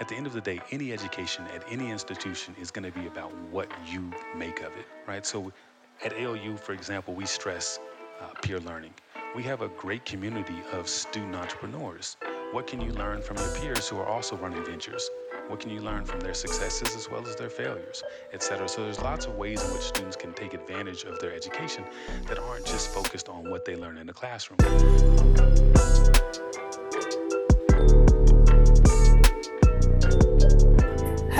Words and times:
at 0.00 0.08
the 0.08 0.16
end 0.16 0.26
of 0.26 0.32
the 0.32 0.40
day, 0.40 0.58
any 0.70 0.92
education 0.92 1.44
at 1.54 1.62
any 1.70 1.90
institution 1.90 2.56
is 2.58 2.70
going 2.70 2.90
to 2.90 2.98
be 2.98 3.06
about 3.06 3.36
what 3.50 3.70
you 3.86 4.10
make 4.34 4.60
of 4.60 4.72
it, 4.78 4.86
right? 5.06 5.26
So 5.26 5.52
at 6.02 6.14
ALU, 6.14 6.56
for 6.56 6.72
example, 6.72 7.12
we 7.12 7.26
stress 7.26 7.78
uh, 8.20 8.28
peer 8.40 8.58
learning. 8.60 8.94
We 9.36 9.42
have 9.42 9.60
a 9.60 9.68
great 9.68 10.06
community 10.06 10.56
of 10.72 10.88
student 10.88 11.36
entrepreneurs. 11.36 12.16
What 12.52 12.66
can 12.66 12.80
you 12.80 12.92
learn 12.92 13.20
from 13.20 13.36
your 13.36 13.54
peers 13.56 13.88
who 13.88 13.98
are 13.98 14.06
also 14.06 14.36
running 14.36 14.64
ventures? 14.64 15.08
What 15.48 15.60
can 15.60 15.70
you 15.70 15.80
learn 15.80 16.04
from 16.04 16.20
their 16.20 16.34
successes 16.34 16.96
as 16.96 17.10
well 17.10 17.26
as 17.26 17.36
their 17.36 17.50
failures, 17.50 18.02
et 18.32 18.42
cetera? 18.42 18.68
So 18.68 18.84
there's 18.84 19.00
lots 19.00 19.26
of 19.26 19.36
ways 19.36 19.62
in 19.62 19.72
which 19.74 19.82
students 19.82 20.16
can 20.16 20.32
take 20.32 20.54
advantage 20.54 21.04
of 21.04 21.18
their 21.20 21.34
education 21.34 21.84
that 22.26 22.38
aren't 22.38 22.64
just 22.64 22.88
focused 22.88 23.28
on 23.28 23.50
what 23.50 23.64
they 23.64 23.76
learn 23.76 23.98
in 23.98 24.06
the 24.06 24.14
classroom. 24.14 24.58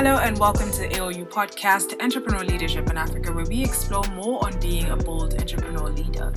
Hello 0.02 0.16
and 0.16 0.38
welcome 0.38 0.70
to 0.72 0.78
the 0.78 0.98
ALU 0.98 1.26
podcast, 1.26 2.02
Entrepreneur 2.02 2.42
Leadership 2.42 2.88
in 2.88 2.96
Africa, 2.96 3.30
where 3.34 3.44
we 3.44 3.62
explore 3.62 4.02
more 4.14 4.42
on 4.42 4.58
being 4.58 4.88
a 4.88 4.96
bold 4.96 5.34
entrepreneur 5.34 5.90
leader. 5.90 6.32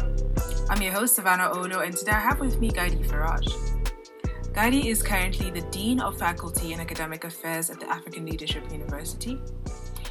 I'm 0.69 0.81
your 0.81 0.91
host, 0.91 1.15
Savannah 1.15 1.49
Olo, 1.49 1.79
and 1.79 1.95
today 1.95 2.11
I 2.11 2.19
have 2.19 2.41
with 2.41 2.59
me 2.59 2.71
Gaidi 2.71 3.07
Faraj. 3.07 3.47
Gaidi 4.51 4.87
is 4.87 5.01
currently 5.01 5.49
the 5.49 5.61
Dean 5.71 6.01
of 6.01 6.19
Faculty 6.19 6.73
and 6.73 6.81
Academic 6.81 7.23
Affairs 7.23 7.69
at 7.69 7.79
the 7.79 7.89
African 7.89 8.25
Leadership 8.25 8.69
University. 8.69 9.39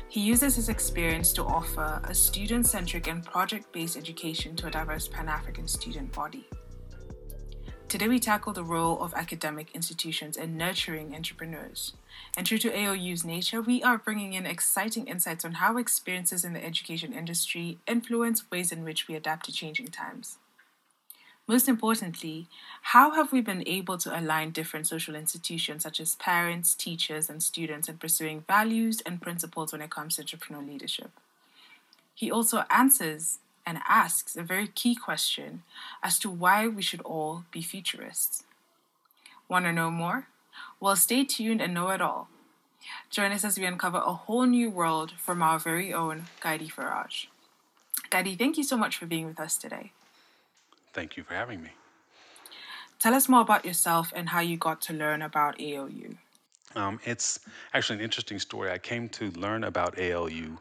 He 0.08 0.22
uses 0.22 0.56
his 0.56 0.70
experience 0.70 1.30
to 1.34 1.44
offer 1.44 2.00
a 2.04 2.14
student 2.14 2.66
centric 2.66 3.06
and 3.06 3.22
project 3.22 3.70
based 3.70 3.98
education 3.98 4.56
to 4.56 4.68
a 4.68 4.70
diverse 4.70 5.08
Pan 5.08 5.28
African 5.28 5.68
student 5.68 6.10
body. 6.12 6.48
Today, 7.92 8.08
we 8.08 8.20
tackle 8.20 8.54
the 8.54 8.64
role 8.64 9.02
of 9.02 9.12
academic 9.12 9.70
institutions 9.74 10.38
in 10.38 10.56
nurturing 10.56 11.14
entrepreneurs. 11.14 11.92
And 12.34 12.46
true 12.46 12.56
to 12.56 12.74
ALU's 12.74 13.22
nature, 13.22 13.60
we 13.60 13.82
are 13.82 13.98
bringing 13.98 14.32
in 14.32 14.46
exciting 14.46 15.06
insights 15.06 15.44
on 15.44 15.52
how 15.60 15.76
experiences 15.76 16.42
in 16.42 16.54
the 16.54 16.64
education 16.64 17.12
industry 17.12 17.76
influence 17.86 18.50
ways 18.50 18.72
in 18.72 18.82
which 18.82 19.08
we 19.08 19.14
adapt 19.14 19.44
to 19.44 19.52
changing 19.52 19.88
times. 19.88 20.38
Most 21.46 21.68
importantly, 21.68 22.46
how 22.80 23.10
have 23.10 23.30
we 23.30 23.42
been 23.42 23.62
able 23.68 23.98
to 23.98 24.18
align 24.18 24.52
different 24.52 24.86
social 24.86 25.14
institutions 25.14 25.82
such 25.82 26.00
as 26.00 26.14
parents, 26.14 26.74
teachers, 26.74 27.28
and 27.28 27.42
students 27.42 27.90
in 27.90 27.98
pursuing 27.98 28.42
values 28.48 29.02
and 29.04 29.20
principles 29.20 29.70
when 29.70 29.82
it 29.82 29.90
comes 29.90 30.16
to 30.16 30.22
entrepreneurial 30.22 30.66
leadership? 30.66 31.10
He 32.14 32.30
also 32.30 32.64
answers 32.70 33.40
and 33.66 33.78
asks 33.88 34.36
a 34.36 34.42
very 34.42 34.68
key 34.68 34.94
question 34.94 35.62
as 36.02 36.18
to 36.18 36.30
why 36.30 36.66
we 36.66 36.82
should 36.82 37.00
all 37.02 37.44
be 37.50 37.62
futurists. 37.62 38.44
Want 39.48 39.64
to 39.66 39.72
know 39.72 39.90
more? 39.90 40.28
Well, 40.80 40.96
stay 40.96 41.24
tuned 41.24 41.60
and 41.60 41.74
know 41.74 41.90
it 41.90 42.00
all. 42.00 42.28
Join 43.10 43.32
us 43.32 43.44
as 43.44 43.58
we 43.58 43.64
uncover 43.64 43.98
a 43.98 44.14
whole 44.14 44.46
new 44.46 44.70
world 44.70 45.12
from 45.12 45.42
our 45.42 45.58
very 45.58 45.92
own 45.92 46.24
Gaidi 46.40 46.72
Faraj. 46.72 47.26
Gaidi, 48.10 48.36
thank 48.36 48.56
you 48.56 48.64
so 48.64 48.76
much 48.76 48.96
for 48.96 49.06
being 49.06 49.26
with 49.26 49.38
us 49.38 49.56
today. 49.56 49.92
Thank 50.92 51.16
you 51.16 51.22
for 51.22 51.34
having 51.34 51.62
me. 51.62 51.70
Tell 52.98 53.14
us 53.14 53.28
more 53.28 53.40
about 53.40 53.64
yourself 53.64 54.12
and 54.14 54.28
how 54.28 54.40
you 54.40 54.56
got 54.56 54.80
to 54.82 54.92
learn 54.92 55.22
about 55.22 55.60
ALU. 55.60 56.16
Um, 56.74 57.00
it's 57.04 57.40
actually 57.74 57.98
an 57.98 58.04
interesting 58.04 58.38
story. 58.38 58.70
I 58.70 58.78
came 58.78 59.08
to 59.10 59.30
learn 59.32 59.64
about 59.64 59.98
ALU 59.98 60.58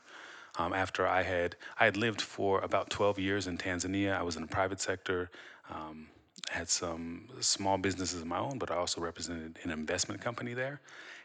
um, 0.58 0.74
after 0.74 1.08
I 1.08 1.24
had 1.24 1.56
I 1.80 1.86
had 1.86 1.98
lived 1.98 2.22
for 2.22 2.60
about 2.62 2.90
12 2.90 3.20
years 3.20 3.48
in 3.48 3.58
Tanzania. 3.58 4.18
I 4.18 4.24
was 4.24 4.36
in 4.36 4.42
the 4.42 4.48
private 4.48 4.82
sector. 4.82 5.30
Um, 5.70 6.08
had 6.50 6.70
some 6.70 7.28
small 7.40 7.78
businesses 7.78 8.22
of 8.22 8.28
my 8.28 8.38
own, 8.38 8.58
but 8.58 8.72
I 8.72 8.76
also 8.76 9.00
represented 9.00 9.58
an 9.64 9.72
investment 9.72 10.22
company 10.22 10.54
there. 10.54 10.82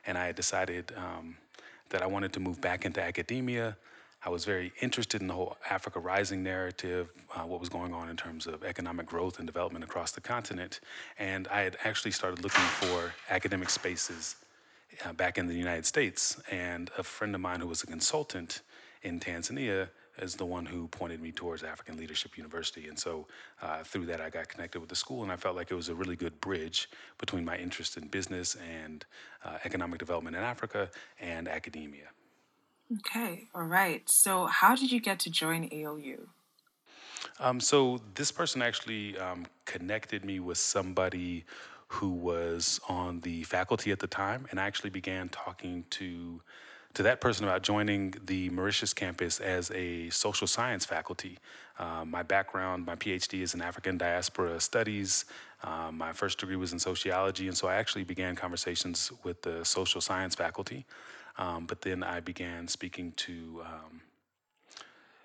And 0.06 0.16
I 0.16 0.26
had 0.26 0.36
decided 0.36 0.92
um, 0.96 1.36
that 1.88 2.02
I 2.02 2.06
wanted 2.06 2.32
to 2.34 2.40
move 2.40 2.60
back 2.60 2.84
into 2.84 3.02
academia. 3.02 3.76
I 4.24 4.28
was 4.28 4.44
very 4.44 4.72
interested 4.80 5.20
in 5.20 5.26
the 5.26 5.34
whole 5.34 5.56
Africa 5.68 6.00
Rising 6.00 6.42
narrative, 6.42 7.10
uh, 7.34 7.40
what 7.40 7.60
was 7.60 7.68
going 7.68 7.92
on 7.92 8.08
in 8.08 8.16
terms 8.16 8.46
of 8.46 8.64
economic 8.64 9.06
growth 9.06 9.38
and 9.38 9.46
development 9.46 9.84
across 9.84 10.12
the 10.12 10.20
continent. 10.20 10.80
And 11.18 11.48
I 11.48 11.60
had 11.60 11.76
actually 11.84 12.12
started 12.12 12.42
looking 12.42 12.64
for 12.64 13.12
academic 13.30 13.70
spaces 13.70 14.36
uh, 15.04 15.12
back 15.12 15.38
in 15.38 15.46
the 15.46 15.54
United 15.54 15.86
States. 15.86 16.40
And 16.50 16.90
a 16.98 17.02
friend 17.02 17.34
of 17.34 17.40
mine 17.40 17.60
who 17.60 17.68
was 17.68 17.82
a 17.82 17.86
consultant 17.86 18.62
in 19.02 19.20
Tanzania 19.20 19.88
as 20.18 20.34
the 20.34 20.44
one 20.44 20.64
who 20.64 20.88
pointed 20.88 21.20
me 21.20 21.30
towards 21.30 21.62
African 21.62 21.96
Leadership 21.96 22.36
University. 22.36 22.88
And 22.88 22.98
so 22.98 23.26
uh, 23.62 23.82
through 23.82 24.06
that, 24.06 24.20
I 24.20 24.30
got 24.30 24.48
connected 24.48 24.80
with 24.80 24.88
the 24.88 24.96
school, 24.96 25.22
and 25.22 25.30
I 25.30 25.36
felt 25.36 25.56
like 25.56 25.70
it 25.70 25.74
was 25.74 25.88
a 25.88 25.94
really 25.94 26.16
good 26.16 26.38
bridge 26.40 26.88
between 27.18 27.44
my 27.44 27.56
interest 27.56 27.96
in 27.96 28.08
business 28.08 28.56
and 28.56 29.04
uh, 29.44 29.58
economic 29.64 29.98
development 29.98 30.36
in 30.36 30.42
Africa 30.42 30.90
and 31.20 31.48
academia. 31.48 32.06
Okay, 32.98 33.48
all 33.54 33.64
right. 33.64 34.08
So, 34.08 34.46
how 34.46 34.76
did 34.76 34.92
you 34.92 35.00
get 35.00 35.18
to 35.20 35.30
join 35.30 35.68
ALU? 35.72 36.28
Um, 37.40 37.58
so, 37.58 38.00
this 38.14 38.30
person 38.30 38.62
actually 38.62 39.18
um, 39.18 39.44
connected 39.64 40.24
me 40.24 40.38
with 40.38 40.58
somebody 40.58 41.44
who 41.88 42.10
was 42.10 42.80
on 42.88 43.20
the 43.20 43.42
faculty 43.42 43.90
at 43.90 43.98
the 43.98 44.06
time, 44.06 44.46
and 44.50 44.60
I 44.60 44.66
actually 44.66 44.90
began 44.90 45.28
talking 45.30 45.84
to 45.90 46.40
to 46.96 47.02
that 47.02 47.20
person 47.20 47.44
about 47.44 47.62
joining 47.62 48.14
the 48.24 48.48
Mauritius 48.48 48.94
campus 48.94 49.38
as 49.38 49.70
a 49.72 50.08
social 50.08 50.46
science 50.46 50.86
faculty. 50.86 51.36
Um, 51.78 52.10
my 52.10 52.22
background, 52.22 52.86
my 52.86 52.96
PhD 52.96 53.42
is 53.42 53.52
in 53.52 53.60
African 53.60 53.98
diaspora 53.98 54.58
studies. 54.60 55.26
Um, 55.62 55.98
my 55.98 56.14
first 56.14 56.38
degree 56.38 56.56
was 56.56 56.72
in 56.72 56.78
sociology, 56.78 57.48
and 57.48 57.56
so 57.56 57.68
I 57.68 57.74
actually 57.74 58.04
began 58.04 58.34
conversations 58.34 59.12
with 59.24 59.42
the 59.42 59.62
social 59.62 60.00
science 60.00 60.34
faculty. 60.34 60.86
Um, 61.36 61.66
but 61.66 61.82
then 61.82 62.02
I 62.02 62.20
began 62.20 62.66
speaking 62.66 63.12
to 63.16 63.62
um, 63.66 64.00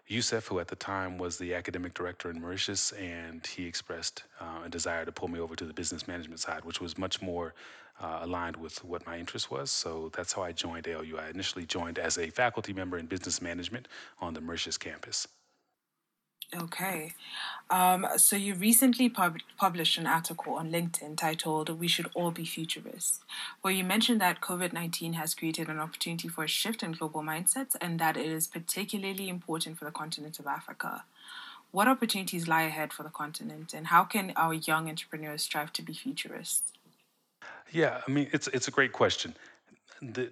Youssef, 0.07 0.47
who 0.47 0.59
at 0.59 0.67
the 0.67 0.75
time 0.75 1.17
was 1.17 1.38
the 1.38 1.53
academic 1.53 1.94
director 1.94 2.29
in 2.29 2.41
Mauritius, 2.41 2.91
and 2.94 3.45
he 3.45 3.66
expressed 3.66 4.23
uh, 4.39 4.62
a 4.66 4.69
desire 4.69 5.06
to 5.06 5.12
pull 5.12 5.28
me 5.29 5.39
over 5.39 5.56
to 5.56 5.66
the 5.66 5.73
business 5.73 6.07
management 6.07 6.39
side, 6.39 6.66
which 6.66 6.81
was 6.81 6.97
much 6.97 7.22
more 7.22 7.53
uh, 8.01 8.19
aligned 8.22 8.57
with 8.57 8.84
what 8.84 9.06
my 9.06 9.17
interest 9.17 9.51
was. 9.51 9.72
So 9.72 10.12
that's 10.16 10.34
how 10.34 10.41
I 10.41 10.51
joined 10.51 10.88
ALU. 10.88 11.17
I 11.17 11.29
initially 11.29 11.66
joined 11.66 12.00
as 12.00 12.17
a 12.17 12.29
faculty 12.29 12.73
member 12.73 12.97
in 12.97 13.06
business 13.06 13.41
management 13.41 13.88
on 14.19 14.34
the 14.34 14.41
Mauritius 14.41 14.78
campus. 14.78 15.28
Okay. 16.53 17.13
Um, 17.69 18.06
so 18.17 18.35
you 18.35 18.56
recently 18.56 19.07
pub- 19.07 19.38
published 19.57 19.97
an 19.97 20.06
article 20.06 20.56
on 20.56 20.69
LinkedIn 20.69 21.16
titled 21.16 21.69
We 21.69 21.88
Should 21.88 22.09
All 22.13 22.31
Be 22.31 22.44
Futurists, 22.44 23.22
where 23.62 23.73
you 23.73 23.85
mentioned 23.85 24.19
that 24.19 24.41
COVID 24.41 24.73
19 24.73 25.13
has 25.13 25.34
created 25.34 25.69
an 25.69 25.79
opportunity 25.79 26.28
for 26.28 26.44
a 26.44 26.50
shift 26.50 26.84
in 26.84 26.91
global 26.91 27.22
mindsets 27.22 27.78
and 27.79 28.00
that 28.00 28.17
it 28.17 28.25
is 28.25 28.47
particularly 28.47 29.29
important 29.29 29.79
for 29.79 29.85
the 29.85 29.91
continent 29.91 30.39
of 30.39 30.47
Africa. 30.47 31.06
What 31.72 31.88
opportunities 31.88 32.50
lie 32.50 32.63
ahead 32.63 32.91
for 32.91 33.03
the 33.03 33.09
continent, 33.09 33.73
and 33.73 33.88
how 33.88 34.03
can 34.03 34.33
our 34.35 34.53
young 34.53 34.89
entrepreneurs 34.89 35.44
strive 35.44 35.72
to 35.73 35.81
be 35.81 35.94
futurists? 35.94 36.73
Yeah, 37.72 38.01
I 38.06 38.12
mean, 38.12 38.28
it's, 38.33 38.50
it's 38.50 38.68
a 38.68 38.72
great 38.72 38.91
question. 38.91 39.33
The, 40.01 40.31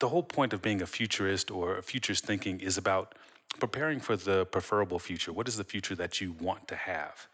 the 0.00 0.08
whole 0.08 0.24
point 0.24 0.52
of 0.52 0.62
being 0.62 0.82
a 0.82 0.86
futurist 0.86 1.52
or 1.52 1.78
a 1.78 1.82
futurist 1.82 2.24
thinking 2.24 2.58
is 2.58 2.78
about 2.78 3.14
preparing 3.56 4.00
for 4.00 4.16
the 4.16 4.46
preferable 4.46 4.98
future. 4.98 5.32
What 5.32 5.48
is 5.48 5.56
the 5.56 5.64
future 5.64 5.94
that 5.96 6.20
you 6.20 6.32
want 6.40 6.66
to 6.68 6.76
have? 6.76 7.26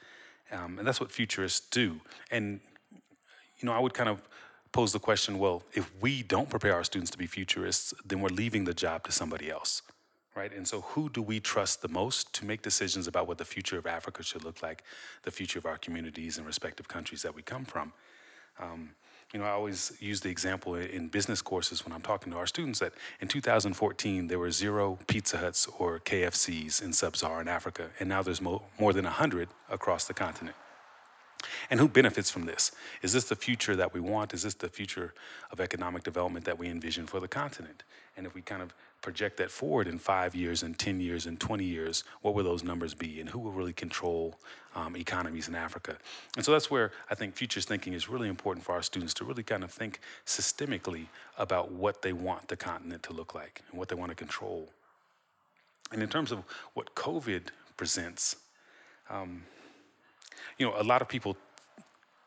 Um, 0.51 0.79
and 0.79 0.87
that's 0.87 1.01
what 1.01 1.11
futurists 1.11 1.69
do. 1.71 2.01
And, 2.31 2.61
you 3.59 3.67
know, 3.67 3.73
I 3.73 3.79
would 3.79 3.95
kind 3.95 4.09
of 4.09 4.21
pose 4.73 4.93
the 4.93 4.99
question 4.99 5.39
well, 5.39 5.63
if 5.75 5.91
we 6.01 6.23
don't 6.23 6.49
prepare 6.49 6.75
our 6.75 6.85
students 6.85 7.11
to 7.11 7.19
be 7.19 7.27
futurists, 7.27 7.95
then 8.05 8.21
we're 8.21 8.29
leaving 8.29 8.65
the 8.65 8.75
job 8.75 9.05
to 9.05 9.13
somebody 9.13 9.51
else, 9.51 9.83
right? 10.35 10.53
And 10.53 10.67
so, 10.67 10.81
who 10.83 11.09
do 11.11 11.23
we 11.23 11.41
trust 11.41 11.83
the 11.83 11.89
most 11.89 12.33
to 12.35 12.45
make 12.45 12.63
decisions 12.63 13.07
about 13.07 13.27
what 13.27 13.39
the 13.39 13.45
future 13.45 13.79
of 13.79 13.87
Africa 13.87 14.23
should 14.23 14.45
look 14.45 14.63
like, 14.63 14.85
the 15.23 15.31
future 15.31 15.59
of 15.59 15.67
our 15.67 15.79
communities 15.79 16.39
and 16.39 16.47
respective 16.47 16.89
countries 16.89 17.23
that 17.23 17.35
we 17.35 17.43
come 17.43 17.65
from? 17.65 17.93
Um, 18.59 18.91
you 19.33 19.41
know, 19.41 19.47
I 19.47 19.51
always 19.51 19.93
use 19.99 20.21
the 20.21 20.29
example 20.29 20.75
in 20.75 21.09
business 21.09 21.41
courses 21.41 21.85
when 21.85 21.93
I'm 21.93 22.03
talking 22.03 22.33
to 22.33 22.39
our 22.39 22.47
students 22.47 22.79
that 22.81 22.93
in 23.21 23.29
2014 23.29 24.27
there 24.27 24.39
were 24.39 24.51
zero 24.51 24.99
Pizza 25.07 25.39
Huts 25.39 25.67
or 25.79 26.01
KFCs 26.01 26.83
in 26.83 26.93
sub-Saharan 26.93 27.49
Africa, 27.49 27.89
and 28.01 28.09
now 28.09 28.23
there's 28.23 28.43
mo- 28.43 28.63
more 28.79 28.93
than 28.93 29.05
100 29.05 29.49
across 29.71 30.05
the 30.05 30.15
continent. 30.15 30.57
And 31.71 31.79
who 31.79 31.89
benefits 31.89 32.31
from 32.31 32.45
this? 32.45 32.73
Is 33.03 33.13
this 33.13 33.25
the 33.25 33.37
future 33.37 33.77
that 33.77 33.93
we 33.93 34.01
want? 34.01 34.35
Is 34.35 34.43
this 34.43 34.55
the 34.55 34.69
future 34.69 35.15
of 35.51 35.61
economic 35.61 36.03
development 36.03 36.45
that 36.45 36.59
we 36.59 36.69
envision 36.69 37.07
for 37.07 37.21
the 37.21 37.29
continent? 37.29 37.85
And 38.17 38.27
if 38.27 38.35
we 38.35 38.43
kind 38.43 38.63
of 38.63 38.75
project 39.01 39.37
that 39.37 39.51
forward 39.51 39.89
in 39.89 39.99
five 39.99 40.35
years 40.35 40.63
and 40.63 40.79
10 40.79 41.01
years 41.01 41.27
and 41.27 41.39
20 41.41 41.65
years, 41.65 42.05
what 42.23 42.35
will 42.35 42.45
those 42.45 42.63
numbers 42.63 42.95
be? 42.95 43.21
And 43.21 43.29
who 43.29 43.39
will 43.39 43.51
really 43.51 43.73
control 43.73 44.39
um, 44.77 44.97
economies 44.97 45.49
in 45.49 45.55
Africa? 45.55 45.97
And 46.37 46.45
so 46.45 46.53
that's 46.53 46.71
where 46.71 46.93
I 47.11 47.15
think 47.15 47.35
futures 47.35 47.65
thinking 47.65 47.95
is 47.95 48.09
really 48.09 48.29
important 48.29 48.65
for 48.65 48.73
our 48.73 48.83
students 48.83 49.13
to 49.15 49.25
really 49.25 49.43
kind 49.43 49.65
of 49.65 49.73
think 49.73 50.01
systemically 50.27 51.07
about 51.39 51.73
what 51.73 52.01
they 52.01 52.13
want 52.13 52.47
the 52.49 52.57
continent 52.57 53.03
to 53.05 53.13
look 53.13 53.35
like 53.35 53.63
and 53.71 53.79
what 53.79 53.89
they 53.89 53.97
want 53.97 54.11
to 54.11 54.15
control. 54.17 54.69
And 55.91 56.03
in 56.03 56.09
terms 56.09 56.33
of 56.33 56.45
what 56.75 56.95
COVID 56.95 57.49
presents, 57.77 58.37
um, 59.11 59.43
you 60.59 60.67
know, 60.67 60.75
a 60.81 60.83
lot 60.83 61.03
of 61.03 61.09
people 61.09 61.37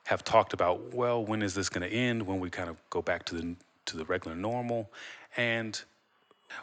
have 0.06 0.24
talked 0.24 0.54
about, 0.54 0.94
well, 0.94 1.24
when 1.26 1.42
is 1.42 1.54
this 1.54 1.70
going 1.70 1.88
to 1.88 1.96
end? 1.96 2.26
When 2.26 2.40
we 2.40 2.50
kind 2.50 2.70
of 2.70 2.78
go 2.90 3.02
back 3.02 3.26
to 3.26 3.36
the 3.36 3.56
to 3.86 3.98
the 3.98 4.06
regular 4.06 4.36
normal. 4.36 4.90
And 5.38 5.80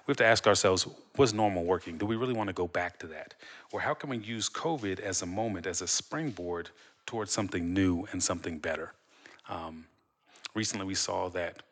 we 0.06 0.12
have 0.12 0.16
to 0.18 0.24
ask 0.24 0.46
ourselves 0.46 0.86
was 1.16 1.34
normal 1.34 1.64
working? 1.64 1.98
Do 1.98 2.06
we 2.06 2.16
really 2.16 2.34
want 2.34 2.48
to 2.48 2.54
go 2.54 2.66
back 2.66 2.98
to 3.00 3.06
that? 3.08 3.34
Or 3.72 3.80
how 3.80 3.94
can 3.94 4.10
we 4.10 4.18
use 4.18 4.48
COVID 4.48 5.00
as 5.00 5.22
a 5.22 5.26
moment, 5.26 5.66
as 5.66 5.82
a 5.82 5.86
springboard 5.86 6.70
towards 7.06 7.32
something 7.32 7.72
new 7.72 8.06
and 8.12 8.22
something 8.22 8.58
better? 8.58 8.92
Um, 9.48 9.84
recently, 10.54 10.86
we 10.86 10.94
saw 10.94 11.28
that 11.30 11.62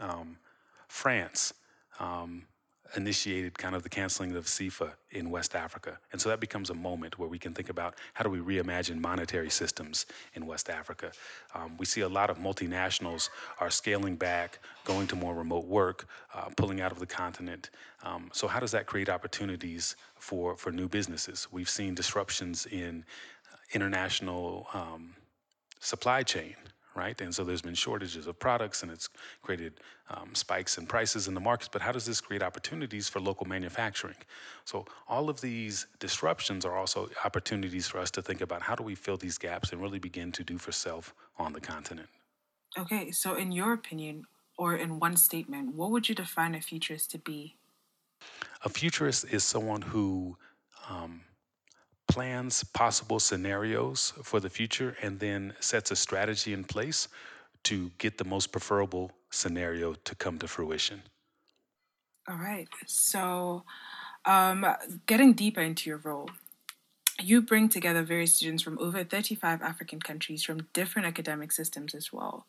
um, 0.00 0.36
France 0.88 1.52
um, 1.98 2.42
initiated 2.96 3.56
kind 3.58 3.74
of 3.74 3.82
the 3.82 3.88
canceling 3.88 4.34
of 4.36 4.46
CFA 4.46 4.90
in 5.12 5.30
West 5.30 5.54
Africa. 5.54 5.98
And 6.12 6.20
so 6.20 6.28
that 6.28 6.40
becomes 6.40 6.70
a 6.70 6.74
moment 6.74 7.18
where 7.18 7.28
we 7.28 7.38
can 7.38 7.52
think 7.54 7.68
about 7.68 7.94
how 8.14 8.24
do 8.24 8.30
we 8.30 8.38
reimagine 8.38 9.00
monetary 9.00 9.50
systems 9.50 10.06
in 10.34 10.46
West 10.46 10.70
Africa. 10.70 11.12
Um, 11.54 11.76
we 11.78 11.86
see 11.86 12.02
a 12.02 12.08
lot 12.08 12.30
of 12.30 12.38
multinationals 12.38 13.30
are 13.58 13.70
scaling 13.70 14.16
back, 14.16 14.58
going 14.84 15.06
to 15.08 15.16
more 15.16 15.34
remote 15.34 15.66
work, 15.66 16.06
uh, 16.34 16.48
pulling 16.56 16.80
out 16.80 16.92
of 16.92 16.98
the 16.98 17.06
continent. 17.06 17.70
Um, 18.02 18.30
so 18.32 18.48
how 18.48 18.60
does 18.60 18.72
that 18.72 18.86
create 18.86 19.08
opportunities 19.08 19.96
for, 20.16 20.56
for 20.56 20.72
new 20.72 20.88
businesses? 20.88 21.48
We've 21.50 21.70
seen 21.70 21.94
disruptions 21.94 22.66
in 22.66 23.04
international 23.72 24.66
um, 24.74 25.14
supply 25.80 26.22
chain 26.22 26.54
right? 26.94 27.20
And 27.20 27.34
so 27.34 27.44
there's 27.44 27.62
been 27.62 27.74
shortages 27.74 28.26
of 28.26 28.38
products 28.38 28.82
and 28.82 28.90
it's 28.90 29.08
created 29.42 29.80
um, 30.10 30.34
spikes 30.34 30.78
in 30.78 30.86
prices 30.86 31.28
in 31.28 31.34
the 31.34 31.40
markets. 31.40 31.68
But 31.72 31.82
how 31.82 31.92
does 31.92 32.04
this 32.04 32.20
create 32.20 32.42
opportunities 32.42 33.08
for 33.08 33.20
local 33.20 33.46
manufacturing? 33.46 34.16
So 34.64 34.86
all 35.08 35.28
of 35.28 35.40
these 35.40 35.86
disruptions 35.98 36.64
are 36.64 36.76
also 36.76 37.08
opportunities 37.24 37.86
for 37.86 37.98
us 37.98 38.10
to 38.12 38.22
think 38.22 38.40
about 38.40 38.62
how 38.62 38.74
do 38.74 38.82
we 38.82 38.94
fill 38.94 39.16
these 39.16 39.38
gaps 39.38 39.72
and 39.72 39.80
really 39.80 39.98
begin 39.98 40.32
to 40.32 40.44
do 40.44 40.58
for 40.58 40.72
self 40.72 41.14
on 41.38 41.52
the 41.52 41.60
continent. 41.60 42.08
Okay, 42.78 43.10
so 43.10 43.34
in 43.34 43.50
your 43.50 43.72
opinion, 43.72 44.26
or 44.56 44.76
in 44.76 44.98
one 44.98 45.16
statement, 45.16 45.74
what 45.74 45.90
would 45.90 46.08
you 46.08 46.14
define 46.14 46.54
a 46.54 46.60
futurist 46.60 47.10
to 47.12 47.18
be? 47.18 47.56
A 48.64 48.68
futurist 48.68 49.24
is 49.32 49.42
someone 49.42 49.80
who 49.80 50.36
um, 50.88 51.22
plans 52.10 52.64
possible 52.64 53.20
scenarios 53.20 54.12
for 54.22 54.40
the 54.40 54.50
future 54.50 54.96
and 55.02 55.18
then 55.20 55.54
sets 55.60 55.90
a 55.90 55.96
strategy 55.96 56.52
in 56.52 56.64
place 56.64 57.08
to 57.62 57.90
get 57.98 58.18
the 58.18 58.24
most 58.24 58.50
preferable 58.52 59.12
scenario 59.30 59.94
to 59.94 60.14
come 60.16 60.38
to 60.38 60.48
fruition. 60.48 61.02
All 62.28 62.36
right. 62.36 62.68
So, 62.86 63.64
um, 64.24 64.66
getting 65.06 65.32
deeper 65.32 65.60
into 65.60 65.88
your 65.88 65.98
role, 65.98 66.28
you 67.22 67.42
bring 67.42 67.68
together 67.68 68.02
various 68.02 68.34
students 68.34 68.62
from 68.62 68.78
over 68.78 69.04
35 69.04 69.62
African 69.62 70.00
countries 70.00 70.42
from 70.42 70.66
different 70.72 71.06
academic 71.06 71.52
systems 71.52 71.94
as 71.94 72.12
well. 72.12 72.46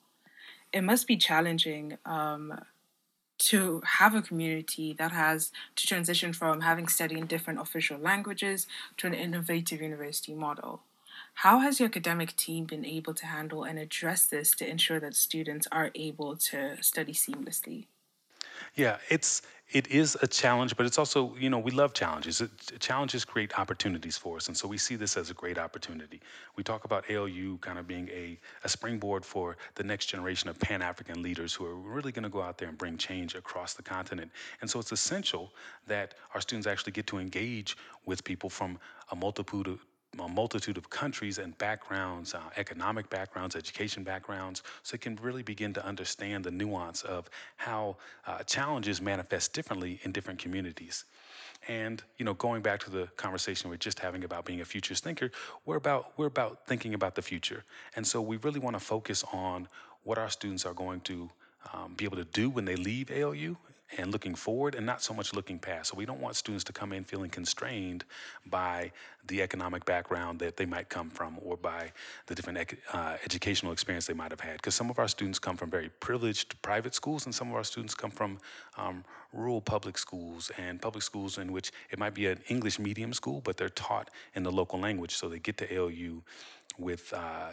It 0.74 0.82
must 0.82 1.08
be 1.08 1.18
challenging 1.18 1.98
um, 2.06 2.60
to 3.42 3.82
have 3.86 4.14
a 4.14 4.22
community 4.22 4.94
that 4.94 5.12
has 5.12 5.52
to 5.76 5.88
transition 5.88 6.32
from 6.32 6.62
having 6.62 6.88
studied 6.88 7.18
in 7.18 7.26
different 7.26 7.60
official 7.60 7.98
languages 7.98 8.68
to 8.98 9.08
an 9.08 9.14
innovative 9.14 9.82
university 9.82 10.34
model. 10.34 10.84
How 11.36 11.60
has 11.60 11.80
your 11.80 11.88
academic 11.88 12.36
team 12.36 12.66
been 12.66 12.86
able 12.86 13.14
to 13.16 13.26
handle 13.26 13.64
and 13.64 13.80
address 13.80 14.26
this 14.26 14.52
to 14.56 14.70
ensure 14.70 15.00
that 15.00 15.16
students 15.16 15.68
are 15.72 15.90
able 15.96 16.36
to 16.38 16.82
study 16.84 17.14
seamlessly? 17.14 17.88
Yeah, 18.76 18.98
it's 19.10 19.42
it 19.72 19.88
is 19.88 20.18
a 20.22 20.28
challenge, 20.28 20.76
but 20.76 20.86
it's 20.86 20.98
also, 20.98 21.34
you 21.40 21.50
know, 21.50 21.60
we 21.60 21.72
love 21.72 21.94
challenges. 21.94 22.42
It, 22.42 22.52
challenges 22.80 23.24
create 23.24 23.58
opportunities 23.58 24.18
for 24.18 24.36
us. 24.36 24.48
And 24.48 24.58
so 24.58 24.68
we 24.68 24.78
see 24.78 24.96
this 24.96 25.16
as 25.16 25.30
a 25.30 25.34
great 25.34 25.58
opportunity. 25.58 26.20
We 26.58 26.64
talk 26.64 26.84
about 26.84 27.10
ALU 27.10 27.58
kind 27.60 27.80
of 27.80 27.88
being 27.88 28.10
a, 28.10 28.38
a 28.66 28.70
springboard 28.70 29.24
for 29.24 29.56
the 29.76 29.84
next 29.84 30.08
generation 30.08 30.50
of 30.50 30.60
Pan 30.60 30.82
African 30.82 31.22
leaders 31.22 31.54
who 31.54 31.66
are 31.66 31.76
really 31.76 32.12
going 32.12 32.24
to 32.24 32.30
go 32.30 32.42
out 32.42 32.58
there 32.58 32.68
and 32.68 32.78
bring 32.78 32.98
change 32.98 33.36
across 33.36 33.74
the 33.74 33.84
continent. 33.84 34.30
And 34.60 34.70
so 34.70 34.80
it's 34.80 34.92
essential 34.92 35.54
that 35.88 36.16
our 36.34 36.42
students 36.42 36.68
actually 36.68 36.92
get 36.92 37.08
to 37.08 37.20
engage 37.20 37.78
with 38.06 38.24
people 38.24 38.50
from 38.50 38.78
a 39.12 39.16
multitude 39.16 39.80
a 40.20 40.28
multitude 40.28 40.78
of 40.78 40.90
countries 40.90 41.38
and 41.38 41.58
backgrounds, 41.58 42.34
uh, 42.34 42.40
economic 42.58 43.10
backgrounds, 43.10 43.56
education 43.56 44.04
backgrounds, 44.04 44.62
so 44.84 44.96
it 44.96 45.02
can 45.02 45.16
really 45.22 45.42
begin 45.42 45.74
to 45.74 45.86
understand 45.86 46.44
the 46.44 46.52
nuance 46.52 47.04
of 47.04 47.30
how 47.56 47.96
uh, 48.28 48.44
challenges 48.44 49.02
manifest 49.02 49.54
differently 49.54 50.00
in 50.04 50.12
different 50.12 50.38
communities. 50.38 51.06
And 51.70 52.04
you 52.18 52.26
know, 52.26 52.34
going 52.34 52.62
back 52.62 52.82
to 52.82 52.90
the 52.90 53.08
conversation 53.16 53.70
we're 53.70 53.78
just 53.78 54.00
having 54.00 54.24
about 54.26 54.44
being 54.46 54.62
a 54.62 54.66
futures 54.66 55.00
thinker, 55.00 55.32
we're 55.66 55.78
about 55.78 56.12
we're 56.18 56.26
about 56.26 56.68
thinking 56.68 56.94
about 56.94 57.16
the 57.16 57.22
future, 57.22 57.64
and 57.96 58.06
so 58.06 58.22
we 58.22 58.38
really 58.38 58.60
want 58.60 58.76
to 58.76 58.80
focus 58.80 59.24
on 59.32 59.68
what 60.04 60.18
our 60.18 60.30
students 60.30 60.66
are 60.66 60.74
going 60.74 61.00
to 61.02 61.30
um, 61.74 61.94
be 61.94 62.06
able 62.06 62.18
to 62.18 62.26
do 62.26 62.50
when 62.50 62.66
they 62.66 62.76
leave 62.76 63.12
ALU 63.12 63.56
and 63.98 64.12
looking 64.12 64.36
forward 64.36 64.76
and 64.76 64.86
not 64.86 65.02
so 65.02 65.14
much 65.14 65.34
looking 65.34 65.60
past. 65.60 65.92
So 65.92 65.98
we 65.98 66.06
don't 66.06 66.20
want 66.20 66.36
students 66.36 66.64
to 66.66 66.74
come 66.74 66.94
in 66.94 67.04
feeling 67.04 67.30
constrained 67.30 68.06
by 68.48 68.92
the 69.28 69.42
economic 69.42 69.86
background 69.86 70.40
that 70.40 70.58
they 70.58 70.66
might 70.66 70.90
come 70.90 71.10
from 71.10 71.38
or 71.44 71.58
by 71.58 71.92
the 72.28 72.36
different 72.36 72.74
uh, 72.94 73.18
educational 73.24 73.72
experience 73.72 74.06
they 74.06 74.14
might 74.14 74.32
have 74.32 74.40
had. 74.40 74.54
Because 74.54 74.76
some 74.76 74.90
of 74.90 75.00
our 75.00 75.08
students 75.08 75.40
come 75.40 75.58
from 75.58 75.70
very 75.70 75.90
privileged 76.00 76.60
private 76.62 76.96
schools 76.96 77.26
and 77.26 77.36
some 77.36 77.50
of 77.50 77.56
our 77.56 77.64
students 77.64 77.94
come 77.94 78.12
from 78.12 78.40
um, 78.78 79.04
rural 79.34 79.62
public 79.62 79.98
schools 79.98 80.52
and 80.58 80.82
public 80.82 81.04
schools 81.04 81.38
in 81.38 81.52
which 81.52 81.72
it 81.92 82.00
might 82.00 82.14
be 82.14 82.28
an 82.28 82.40
English 82.50 82.80
medium 82.80 83.14
school, 83.14 83.42
but 83.44 83.58
they're 83.58 83.70
taught 83.70 84.10
in 84.36 84.44
the 84.44 84.52
local 84.52 84.80
language. 84.80 85.16
So 85.16 85.30
they 85.30 85.40
get 85.40 85.58
to 85.58 85.78
ALU 85.78 86.22
with 86.78 87.14
uh, 87.14 87.52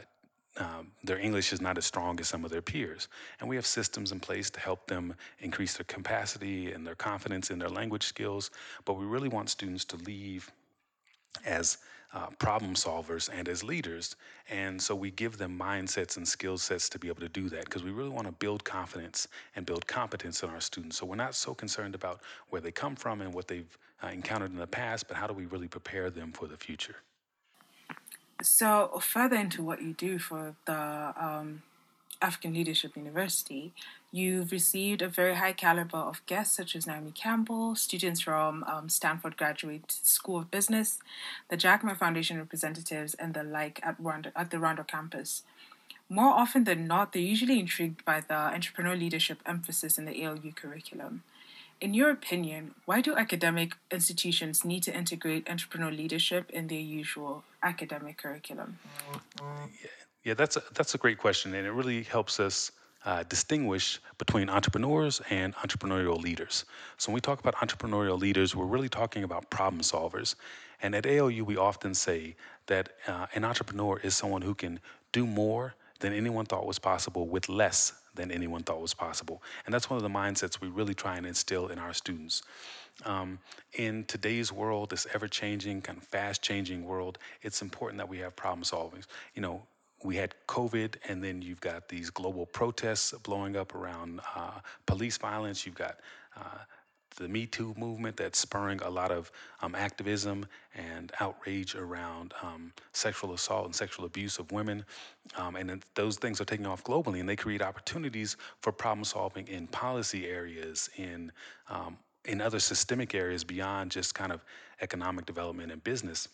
um, 0.59 0.91
their 1.05 1.19
English 1.19 1.53
is 1.53 1.61
not 1.61 1.79
as 1.79 1.87
strong 1.87 2.19
as 2.21 2.29
some 2.29 2.45
of 2.45 2.51
their 2.51 2.63
peers. 2.63 3.09
And 3.41 3.49
we 3.49 3.57
have 3.57 3.67
systems 3.67 4.13
in 4.13 4.21
place 4.21 4.51
to 4.51 4.61
help 4.61 4.87
them 4.87 5.15
increase 5.41 5.77
their 5.77 5.85
capacity 5.85 6.73
and 6.73 6.87
their 6.87 6.95
confidence 6.95 7.51
in 7.51 7.59
their 7.59 7.69
language 7.69 8.05
skills. 8.05 8.51
But 8.85 8.95
we 8.95 9.05
really 9.05 9.29
want 9.29 9.51
students 9.51 9.85
to 9.87 9.97
leave 9.97 10.51
as 11.45 11.79
uh, 12.15 12.27
problem 12.39 12.75
solvers 12.75 13.29
and 13.33 13.49
as 13.49 13.63
leaders. 13.63 14.17
And 14.51 14.81
so 14.81 14.95
we 14.95 15.11
give 15.11 15.37
them 15.37 15.57
mindsets 15.59 16.17
and 16.17 16.27
skill 16.27 16.57
sets 16.59 16.89
to 16.91 16.99
be 16.99 17.09
able 17.09 17.21
to 17.21 17.29
do 17.29 17.49
that 17.51 17.67
because 17.67 17.85
we 17.85 17.91
really 17.91 18.11
want 18.11 18.27
to 18.27 18.33
build 18.33 18.65
confidence 18.65 19.29
and 19.57 19.67
build 19.67 19.87
competence 19.87 20.43
in 20.43 20.49
our 20.49 20.61
students. 20.61 20.97
So 20.97 21.07
we're 21.07 21.17
not 21.17 21.35
so 21.35 21.55
concerned 21.55 21.95
about 21.95 22.21
where 22.49 22.63
they 22.63 22.73
come 22.73 22.97
from 22.97 23.21
and 23.21 23.33
what 23.33 23.47
they've 23.47 23.79
uh, 24.03 24.09
encountered 24.09 24.51
in 24.51 24.57
the 24.57 24.67
past, 24.67 25.07
but 25.07 25.17
how 25.17 25.27
do 25.27 25.35
we 25.35 25.47
really 25.47 25.69
prepare 25.69 26.09
them 26.11 26.33
for 26.33 26.47
the 26.47 26.57
future? 26.57 26.97
So, 28.41 29.01
further 29.03 29.35
into 29.35 29.65
what 29.65 29.83
you 29.83 29.95
do 29.95 30.21
for 30.21 30.55
the 30.65 31.13
um, 31.21 31.63
African 32.23 32.55
Leadership 32.55 32.97
University, 32.97 33.73
you've 34.13 34.53
received 34.53 35.03
a 35.03 35.09
very 35.09 35.35
high 35.35 35.53
caliber 35.53 35.97
of 35.97 36.25
guests 36.27 36.57
such 36.57 36.77
as 36.77 36.87
Naomi 36.87 37.11
Campbell, 37.11 37.75
students 37.75 38.21
from 38.21 38.63
um, 38.63 38.89
Stanford 38.89 39.37
Graduate 39.37 39.91
School 39.91 40.39
of 40.39 40.53
Business, 40.53 41.01
the 41.49 41.57
Jack 41.57 41.83
Ma 41.83 41.95
Foundation 41.95 42.39
representatives, 42.39 43.15
and 43.15 43.35
the 43.35 43.43
like 43.43 43.81
at, 43.83 44.01
Rwanda, 44.01 44.31
at 44.37 44.53
the 44.53 44.59
Rwanda 44.59 44.87
campus. 44.87 45.43
More 46.09 46.31
often 46.31 46.63
than 46.63 46.87
not, 46.87 47.13
they're 47.13 47.21
usually 47.21 47.59
intrigued 47.59 48.05
by 48.05 48.21
the 48.21 48.35
entrepreneurial 48.35 49.01
leadership 49.01 49.39
emphasis 49.47 49.99
in 49.99 50.05
the 50.05 50.25
ALU 50.25 50.53
curriculum. 50.53 51.25
In 51.81 51.95
your 51.95 52.11
opinion, 52.11 52.75
why 52.87 53.01
do 53.01 53.15
academic 53.15 53.77
institutions 53.93 54.65
need 54.65 54.83
to 54.83 54.97
integrate 54.97 55.47
entrepreneurial 55.47 55.97
leadership 55.97 56.51
in 56.51 56.67
their 56.67 56.81
usual 56.81 57.45
academic 57.63 58.19
curriculum? 58.19 58.79
Yeah, 60.25 60.35
that's 60.35 60.57
a, 60.57 60.63
that's 60.75 60.95
a 60.97 60.99
great 60.99 61.19
question, 61.19 61.55
and 61.55 61.65
it 61.65 61.71
really 61.71 62.03
helps 62.03 62.41
us 62.41 62.73
uh, 63.05 63.23
distinguish 63.29 64.01
between 64.19 64.51
entrepreneurs 64.51 65.23
and 65.31 65.55
entrepreneurial 65.55 66.21
leaders. 66.21 66.65
So 66.97 67.11
when 67.11 67.15
we 67.15 67.21
talk 67.21 67.39
about 67.39 67.55
entrepreneurial 67.55 68.19
leaders, 68.19 68.57
we're 68.57 68.67
really 68.67 68.89
talking 68.89 69.23
about 69.23 69.49
problem 69.49 69.81
solvers. 69.83 70.35
And 70.83 70.97
at 70.97 71.07
ALU, 71.07 71.45
we 71.45 71.57
often 71.57 71.95
say 71.95 72.35
that 72.67 72.91
uh, 73.07 73.27
an 73.37 73.45
entrepreneur 73.45 74.01
is 74.03 74.17
someone 74.17 74.43
who 74.43 74.55
can 74.55 74.81
do 75.13 75.27
more 75.27 75.75
than 76.01 76.13
anyone 76.13 76.45
thought 76.45 76.67
was 76.67 76.79
possible 76.79 77.29
with 77.29 77.49
less 77.49 77.93
than 78.19 78.31
anyone 78.31 78.63
thought 78.63 78.81
was 78.81 78.95
possible. 78.95 79.43
And 79.65 79.73
that's 79.73 79.89
one 79.89 79.97
of 79.97 80.03
the 80.03 80.09
mindsets 80.11 80.61
we 80.61 80.69
really 80.69 80.95
try 80.95 81.17
and 81.17 81.27
instill 81.27 81.69
in 81.69 81.79
our 81.79 81.95
students. 81.95 82.43
Um, 83.07 83.39
in 83.75 84.05
today's 84.05 84.53
world, 84.53 84.91
this 84.91 85.07
ever 85.15 85.29
changing, 85.29 85.81
kind 85.83 85.99
of 85.99 86.05
fast 86.05 86.43
changing 86.43 86.85
world, 86.85 87.19
it's 87.43 87.63
important 87.63 87.99
that 87.99 88.09
we 88.09 88.19
have 88.19 88.35
problem 88.37 88.65
solving. 88.65 89.03
You 89.35 89.43
know, 89.43 89.63
we 90.05 90.17
had 90.17 90.35
COVID, 90.47 90.97
and 91.09 91.23
then 91.23 91.43
you've 91.43 91.61
got 91.61 91.89
these 91.89 92.11
global 92.11 92.47
protests 92.47 93.13
blowing 93.23 93.57
up 93.57 93.75
around 93.75 94.21
uh, 94.37 94.61
police 94.87 95.17
violence. 95.17 95.65
You've 95.65 95.75
got 95.75 96.01
uh, 96.37 96.59
the 97.17 97.29
Me 97.29 97.47
Too 97.47 97.75
movement 97.77 98.17
that's 98.17 98.39
spurring 98.39 98.81
a 98.83 98.91
lot 98.91 99.11
of 99.11 99.31
um, 99.63 99.75
activism 99.75 100.47
and 100.75 101.13
outrage 101.21 101.75
around 101.75 102.35
um, 102.43 102.73
sexual 102.93 103.35
assault 103.35 103.67
and 103.67 103.75
sexual 103.75 104.05
abuse 104.05 104.39
of 104.39 104.51
women. 104.53 104.85
Um, 105.37 105.57
and 105.57 105.85
those 105.95 106.17
things 106.17 106.41
are 106.41 106.45
taking 106.45 106.67
off 106.67 106.85
globally, 106.85 107.21
and 107.21 107.29
they 107.29 107.37
create 107.37 107.63
opportunities 107.63 108.37
for 108.61 108.73
problem 108.73 109.05
solving 109.05 109.47
in 109.49 109.67
policy 109.69 110.27
areas, 110.27 110.89
in 110.97 111.33
um, 111.69 111.97
in 112.25 112.41
other 112.41 112.61
systemic 112.61 113.15
areas 113.15 113.43
beyond 113.43 113.91
just 113.91 114.15
kind 114.15 114.33
of 114.33 114.45
economic 114.83 115.25
development 115.25 115.73
and 115.73 115.83
business. 115.83 116.29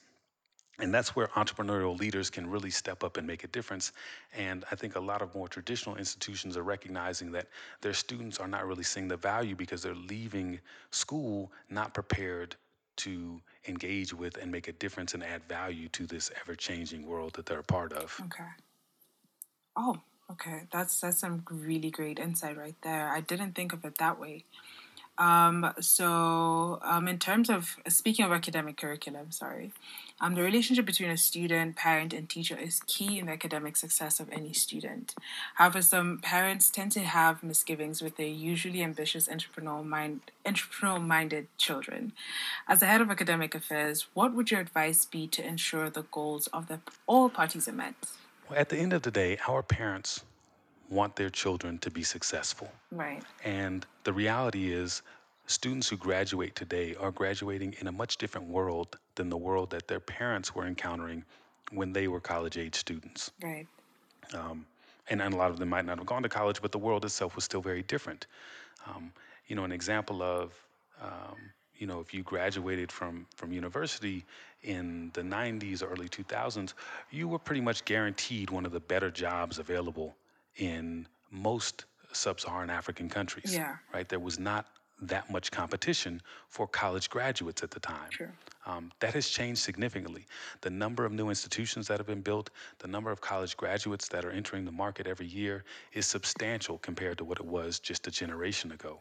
And 0.78 0.92
that's 0.92 1.14
where 1.14 1.28
entrepreneurial 1.28 1.98
leaders 1.98 2.30
can 2.30 2.48
really 2.48 2.70
step 2.70 3.04
up 3.04 3.16
and 3.16 3.26
make 3.26 3.44
a 3.44 3.48
difference. 3.48 3.92
And 4.36 4.64
I 4.70 4.74
think 4.74 4.96
a 4.96 5.00
lot 5.00 5.22
of 5.22 5.34
more 5.34 5.48
traditional 5.48 5.96
institutions 5.96 6.56
are 6.56 6.62
recognizing 6.62 7.30
that 7.32 7.48
their 7.80 7.94
students 7.94 8.38
are 8.38 8.48
not 8.48 8.66
really 8.66 8.82
seeing 8.82 9.08
the 9.08 9.16
value 9.16 9.54
because 9.54 9.82
they're 9.82 9.94
leaving 9.94 10.60
school 10.90 11.52
not 11.70 11.94
prepared 11.94 12.56
to 12.96 13.40
engage 13.66 14.12
with 14.14 14.36
and 14.36 14.50
make 14.50 14.68
a 14.68 14.72
difference 14.72 15.14
and 15.14 15.24
add 15.24 15.42
value 15.48 15.88
to 15.88 16.06
this 16.06 16.30
ever 16.40 16.54
changing 16.54 17.06
world 17.06 17.34
that 17.34 17.46
they're 17.46 17.60
a 17.60 17.64
part 17.64 17.92
of. 17.92 18.20
Okay. 18.26 18.44
Oh, 19.76 19.98
okay. 20.30 20.62
That's 20.72 21.00
that's 21.00 21.20
some 21.20 21.44
really 21.50 21.90
great 21.90 22.18
insight 22.18 22.56
right 22.56 22.76
there. 22.82 23.08
I 23.08 23.20
didn't 23.20 23.52
think 23.52 23.72
of 23.72 23.84
it 23.84 23.98
that 23.98 24.20
way. 24.20 24.44
Um, 25.16 25.72
so, 25.80 26.80
um, 26.82 27.06
in 27.06 27.18
terms 27.18 27.48
of 27.48 27.76
speaking 27.88 28.24
of 28.24 28.32
academic 28.32 28.76
curriculum, 28.76 29.30
sorry, 29.30 29.72
um, 30.20 30.34
the 30.34 30.42
relationship 30.42 30.86
between 30.86 31.10
a 31.10 31.16
student, 31.16 31.76
parent, 31.76 32.12
and 32.12 32.28
teacher 32.28 32.56
is 32.56 32.80
key 32.86 33.18
in 33.18 33.26
the 33.26 33.32
academic 33.32 33.76
success 33.76 34.18
of 34.18 34.28
any 34.30 34.52
student. 34.52 35.14
However, 35.54 35.82
some 35.82 36.18
parents 36.18 36.68
tend 36.68 36.92
to 36.92 37.00
have 37.00 37.42
misgivings 37.42 38.02
with 38.02 38.16
their 38.16 38.26
usually 38.26 38.82
ambitious 38.82 39.28
entrepreneurial 39.28 39.86
mind, 39.86 40.20
entrepreneurial 40.44 41.04
minded 41.04 41.46
children. 41.58 42.12
As 42.66 42.80
the 42.80 42.86
head 42.86 43.00
of 43.00 43.10
academic 43.10 43.54
affairs, 43.54 44.06
what 44.14 44.34
would 44.34 44.50
your 44.50 44.60
advice 44.60 45.04
be 45.04 45.26
to 45.28 45.46
ensure 45.46 45.90
the 45.90 46.04
goals 46.10 46.48
of 46.48 46.68
the 46.68 46.80
all 47.06 47.28
parties 47.28 47.68
are 47.68 47.72
met? 47.72 47.94
Well, 48.48 48.58
at 48.58 48.68
the 48.68 48.78
end 48.78 48.92
of 48.92 49.02
the 49.02 49.10
day, 49.10 49.38
our 49.48 49.62
parents 49.62 50.22
want 50.94 51.16
their 51.16 51.30
children 51.30 51.78
to 51.78 51.90
be 51.90 52.02
successful. 52.02 52.70
Right. 52.90 53.22
And 53.44 53.84
the 54.04 54.12
reality 54.12 54.72
is, 54.72 55.02
students 55.46 55.88
who 55.88 55.96
graduate 55.96 56.54
today 56.54 56.94
are 56.98 57.10
graduating 57.10 57.74
in 57.80 57.88
a 57.88 57.92
much 57.92 58.16
different 58.16 58.48
world 58.48 58.96
than 59.16 59.28
the 59.28 59.36
world 59.36 59.68
that 59.70 59.86
their 59.88 60.00
parents 60.00 60.54
were 60.54 60.66
encountering 60.66 61.22
when 61.72 61.92
they 61.92 62.08
were 62.08 62.20
college 62.20 62.56
age 62.56 62.74
students. 62.74 63.30
Right. 63.42 63.66
Um, 64.32 64.64
and, 65.10 65.20
and 65.20 65.34
a 65.34 65.36
lot 65.36 65.50
of 65.50 65.58
them 65.58 65.68
might 65.68 65.84
not 65.84 65.98
have 65.98 66.06
gone 66.06 66.22
to 66.22 66.28
college, 66.28 66.62
but 66.62 66.72
the 66.72 66.78
world 66.78 67.04
itself 67.04 67.34
was 67.34 67.44
still 67.44 67.60
very 67.60 67.82
different. 67.82 68.26
Um, 68.86 69.12
you 69.48 69.56
know, 69.56 69.64
an 69.64 69.72
example 69.72 70.22
of, 70.22 70.54
um, 71.02 71.36
you 71.76 71.86
know, 71.86 72.00
if 72.00 72.14
you 72.14 72.22
graduated 72.22 72.90
from, 72.90 73.26
from 73.36 73.52
university 73.52 74.24
in 74.62 75.10
the 75.12 75.20
90s 75.20 75.82
or 75.82 75.86
early 75.86 76.08
2000s, 76.08 76.72
you 77.10 77.28
were 77.28 77.38
pretty 77.38 77.60
much 77.60 77.84
guaranteed 77.84 78.48
one 78.48 78.64
of 78.64 78.72
the 78.72 78.80
better 78.80 79.10
jobs 79.10 79.58
available 79.58 80.16
in 80.56 81.06
most 81.30 81.84
sub-Saharan 82.12 82.70
African 82.70 83.08
countries. 83.08 83.54
Yeah. 83.54 83.76
Right. 83.92 84.08
There 84.08 84.20
was 84.20 84.38
not 84.38 84.66
that 85.02 85.30
much 85.30 85.50
competition 85.50 86.20
for 86.48 86.66
college 86.68 87.10
graduates 87.10 87.62
at 87.62 87.70
the 87.70 87.80
time. 87.80 88.10
Sure. 88.10 88.32
Um, 88.66 88.92
that 89.00 89.12
has 89.14 89.28
changed 89.28 89.60
significantly. 89.60 90.24
The 90.62 90.70
number 90.70 91.04
of 91.04 91.12
new 91.12 91.28
institutions 91.28 91.86
that 91.88 91.98
have 91.98 92.06
been 92.06 92.22
built, 92.22 92.50
the 92.78 92.88
number 92.88 93.10
of 93.10 93.20
college 93.20 93.56
graduates 93.56 94.08
that 94.08 94.24
are 94.24 94.30
entering 94.30 94.64
the 94.64 94.72
market 94.72 95.06
every 95.06 95.26
year 95.26 95.64
is 95.92 96.06
substantial 96.06 96.78
compared 96.78 97.18
to 97.18 97.24
what 97.24 97.38
it 97.38 97.44
was 97.44 97.78
just 97.78 98.06
a 98.06 98.10
generation 98.10 98.72
ago. 98.72 99.00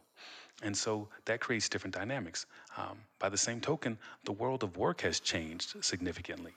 And 0.64 0.76
so 0.76 1.08
that 1.26 1.40
creates 1.40 1.70
different 1.70 1.96
dynamics. 1.96 2.46
Um, 2.78 2.98
by 3.20 3.30
the 3.30 3.38
same 3.38 3.62
token, 3.62 3.98
the 4.26 4.34
world 4.34 4.64
of 4.64 4.76
work 4.78 5.02
has 5.02 5.20
changed 5.20 5.84
significantly. 5.84 6.54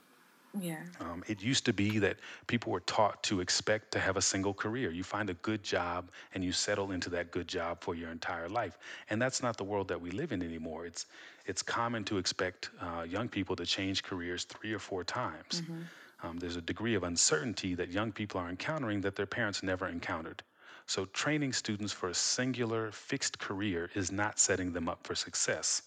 Yeah. 0.60 0.82
Um, 1.00 1.22
it 1.26 1.42
used 1.42 1.64
to 1.66 1.72
be 1.72 1.98
that 1.98 2.16
people 2.46 2.72
were 2.72 2.80
taught 2.80 3.22
to 3.24 3.40
expect 3.40 3.90
to 3.92 3.98
have 3.98 4.16
a 4.16 4.22
single 4.22 4.54
career. 4.54 4.90
You 4.90 5.04
find 5.04 5.30
a 5.30 5.34
good 5.34 5.62
job 5.62 6.10
and 6.34 6.44
you 6.44 6.52
settle 6.52 6.92
into 6.92 7.10
that 7.10 7.30
good 7.30 7.48
job 7.48 7.78
for 7.80 7.94
your 7.94 8.10
entire 8.10 8.48
life. 8.48 8.78
And 9.10 9.20
that's 9.20 9.42
not 9.42 9.56
the 9.56 9.64
world 9.64 9.88
that 9.88 10.00
we 10.00 10.10
live 10.10 10.32
in 10.32 10.42
anymore. 10.42 10.86
It's 10.86 11.06
it's 11.46 11.62
common 11.62 12.02
to 12.04 12.18
expect 12.18 12.70
uh, 12.80 13.02
young 13.02 13.28
people 13.28 13.54
to 13.56 13.64
change 13.64 14.02
careers 14.02 14.44
three 14.44 14.72
or 14.72 14.80
four 14.80 15.04
times. 15.04 15.62
Mm-hmm. 15.62 16.26
Um, 16.26 16.38
there's 16.38 16.56
a 16.56 16.62
degree 16.62 16.94
of 16.94 17.04
uncertainty 17.04 17.74
that 17.74 17.90
young 17.90 18.10
people 18.10 18.40
are 18.40 18.48
encountering 18.48 19.00
that 19.02 19.14
their 19.14 19.26
parents 19.26 19.62
never 19.62 19.86
encountered. 19.86 20.42
So 20.86 21.04
training 21.06 21.52
students 21.52 21.92
for 21.92 22.08
a 22.08 22.14
singular, 22.14 22.90
fixed 22.90 23.38
career 23.38 23.90
is 23.94 24.10
not 24.10 24.38
setting 24.38 24.72
them 24.72 24.88
up 24.88 25.06
for 25.06 25.14
success. 25.14 25.82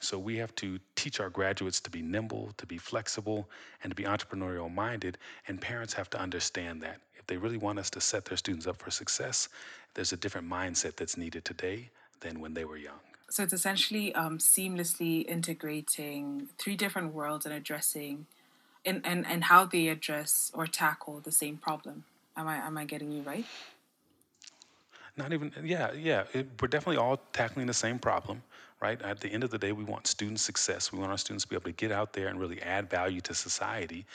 So 0.00 0.18
we 0.18 0.36
have 0.36 0.54
to 0.56 0.78
teach 0.94 1.20
our 1.20 1.28
graduates 1.28 1.80
to 1.80 1.90
be 1.90 2.02
nimble, 2.02 2.52
to 2.56 2.66
be 2.66 2.78
flexible, 2.78 3.48
and 3.82 3.90
to 3.90 3.96
be 3.96 4.04
entrepreneurial 4.04 4.72
minded. 4.72 5.18
And 5.48 5.60
parents 5.60 5.92
have 5.94 6.08
to 6.10 6.20
understand 6.20 6.80
that. 6.82 7.00
If 7.18 7.26
they 7.26 7.36
really 7.36 7.58
want 7.58 7.78
us 7.78 7.90
to 7.90 8.00
set 8.00 8.24
their 8.24 8.36
students 8.36 8.66
up 8.66 8.80
for 8.80 8.90
success, 8.90 9.48
there's 9.94 10.12
a 10.12 10.16
different 10.16 10.48
mindset 10.48 10.96
that's 10.96 11.16
needed 11.16 11.44
today 11.44 11.90
than 12.20 12.40
when 12.40 12.54
they 12.54 12.64
were 12.64 12.76
young. 12.76 13.00
So 13.30 13.42
it's 13.42 13.52
essentially 13.52 14.14
um, 14.14 14.38
seamlessly 14.38 15.26
integrating 15.26 16.48
three 16.58 16.76
different 16.76 17.12
worlds 17.12 17.44
and 17.44 17.54
addressing 17.54 18.26
and, 18.86 19.02
and, 19.04 19.26
and 19.26 19.44
how 19.44 19.66
they 19.66 19.88
address 19.88 20.50
or 20.54 20.66
tackle 20.66 21.20
the 21.20 21.32
same 21.32 21.58
problem. 21.58 22.04
Am 22.36 22.46
I 22.46 22.56
am 22.58 22.78
I 22.78 22.84
getting 22.84 23.12
you 23.12 23.22
right? 23.22 23.44
Not 25.18 25.32
even 25.32 25.52
yeah 25.62 25.92
yeah. 25.92 26.24
It, 26.32 26.48
we're 26.60 26.68
definitely 26.68 26.96
all 26.96 27.20
tackling 27.32 27.66
the 27.66 27.74
same 27.74 27.98
problem 27.98 28.42
right? 28.80 29.00
At 29.02 29.20
the 29.20 29.28
end 29.28 29.44
of 29.44 29.50
the 29.50 29.58
day, 29.58 29.72
we 29.72 29.84
want 29.84 30.06
student 30.06 30.40
success. 30.40 30.92
We 30.92 30.98
want 30.98 31.10
our 31.10 31.18
students 31.18 31.44
to 31.44 31.48
be 31.48 31.56
able 31.56 31.64
to 31.64 31.72
get 31.72 31.90
out 31.90 32.12
there 32.12 32.28
and 32.28 32.38
really 32.38 32.60
add 32.62 32.88
value 32.88 33.20
to 33.22 33.34
society. 33.34 34.06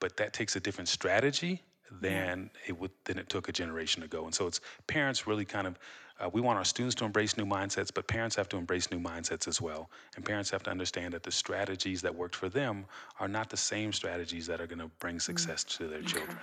But 0.00 0.16
that 0.16 0.32
takes 0.32 0.56
a 0.56 0.60
different 0.60 0.88
strategy 0.88 1.62
than 2.00 2.50
it 2.66 2.78
would 2.78 2.90
than 3.04 3.18
it 3.18 3.28
took 3.28 3.48
a 3.48 3.52
generation 3.52 4.02
ago. 4.02 4.24
And 4.24 4.34
so 4.34 4.46
it's 4.46 4.60
parents 4.86 5.26
really 5.26 5.44
kind 5.44 5.66
of 5.66 5.78
uh, 6.20 6.28
we 6.32 6.40
want 6.40 6.56
our 6.56 6.64
students 6.64 6.94
to 6.94 7.04
embrace 7.04 7.36
new 7.36 7.44
mindsets, 7.44 7.92
but 7.92 8.06
parents 8.06 8.36
have 8.36 8.48
to 8.48 8.56
embrace 8.56 8.90
new 8.90 9.00
mindsets 9.00 9.48
as 9.48 9.60
well. 9.60 9.90
And 10.14 10.24
parents 10.24 10.50
have 10.50 10.62
to 10.64 10.70
understand 10.70 11.12
that 11.14 11.22
the 11.22 11.32
strategies 11.32 12.00
that 12.02 12.14
worked 12.14 12.36
for 12.36 12.48
them 12.48 12.86
are 13.18 13.28
not 13.28 13.50
the 13.50 13.56
same 13.56 13.92
strategies 13.92 14.46
that 14.46 14.60
are 14.60 14.66
going 14.66 14.78
to 14.78 14.90
bring 15.00 15.18
success 15.18 15.64
mm. 15.64 15.76
to 15.78 15.88
their 15.88 15.98
okay. 15.98 16.06
children. 16.06 16.38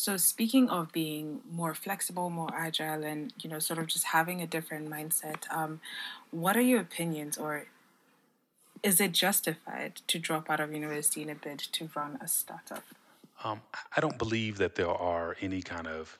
So 0.00 0.16
speaking 0.16 0.70
of 0.70 0.92
being 0.92 1.42
more 1.52 1.74
flexible, 1.74 2.30
more 2.30 2.48
agile, 2.54 3.04
and 3.04 3.34
you 3.38 3.50
know, 3.50 3.58
sort 3.58 3.78
of 3.78 3.86
just 3.86 4.06
having 4.06 4.40
a 4.40 4.46
different 4.46 4.88
mindset, 4.88 5.40
um, 5.50 5.82
what 6.30 6.56
are 6.56 6.62
your 6.62 6.80
opinions, 6.80 7.36
or 7.36 7.66
is 8.82 8.98
it 8.98 9.12
justified 9.12 9.96
to 10.06 10.18
drop 10.18 10.48
out 10.48 10.58
of 10.58 10.72
university 10.72 11.20
in 11.20 11.28
a 11.28 11.34
bid 11.34 11.58
to 11.58 11.90
run 11.94 12.16
a 12.22 12.28
startup? 12.28 12.82
Um, 13.44 13.60
I 13.94 14.00
don't 14.00 14.16
believe 14.16 14.56
that 14.56 14.74
there 14.74 14.88
are 14.88 15.36
any 15.42 15.60
kind 15.60 15.86
of 15.86 16.18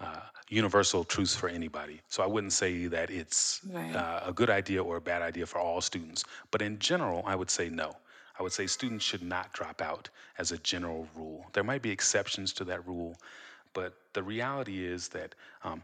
uh, 0.00 0.20
universal 0.48 1.02
truths 1.02 1.34
for 1.34 1.48
anybody. 1.48 2.00
So 2.06 2.22
I 2.22 2.26
wouldn't 2.26 2.52
say 2.52 2.86
that 2.86 3.10
it's 3.10 3.62
right. 3.68 3.96
uh, 3.96 4.20
a 4.26 4.32
good 4.32 4.48
idea 4.48 4.80
or 4.80 4.98
a 4.98 5.00
bad 5.00 5.22
idea 5.22 5.46
for 5.46 5.58
all 5.58 5.80
students. 5.80 6.24
But 6.52 6.62
in 6.62 6.78
general, 6.78 7.24
I 7.26 7.34
would 7.34 7.50
say 7.50 7.68
no. 7.68 7.96
I 8.38 8.42
would 8.42 8.52
say 8.52 8.66
students 8.66 9.04
should 9.04 9.22
not 9.22 9.52
drop 9.52 9.80
out 9.80 10.08
as 10.38 10.52
a 10.52 10.58
general 10.58 11.06
rule. 11.14 11.46
There 11.52 11.64
might 11.64 11.82
be 11.82 11.90
exceptions 11.90 12.52
to 12.54 12.64
that 12.64 12.86
rule, 12.86 13.16
but 13.74 13.94
the 14.12 14.22
reality 14.22 14.84
is 14.84 15.08
that 15.08 15.34
um, 15.64 15.82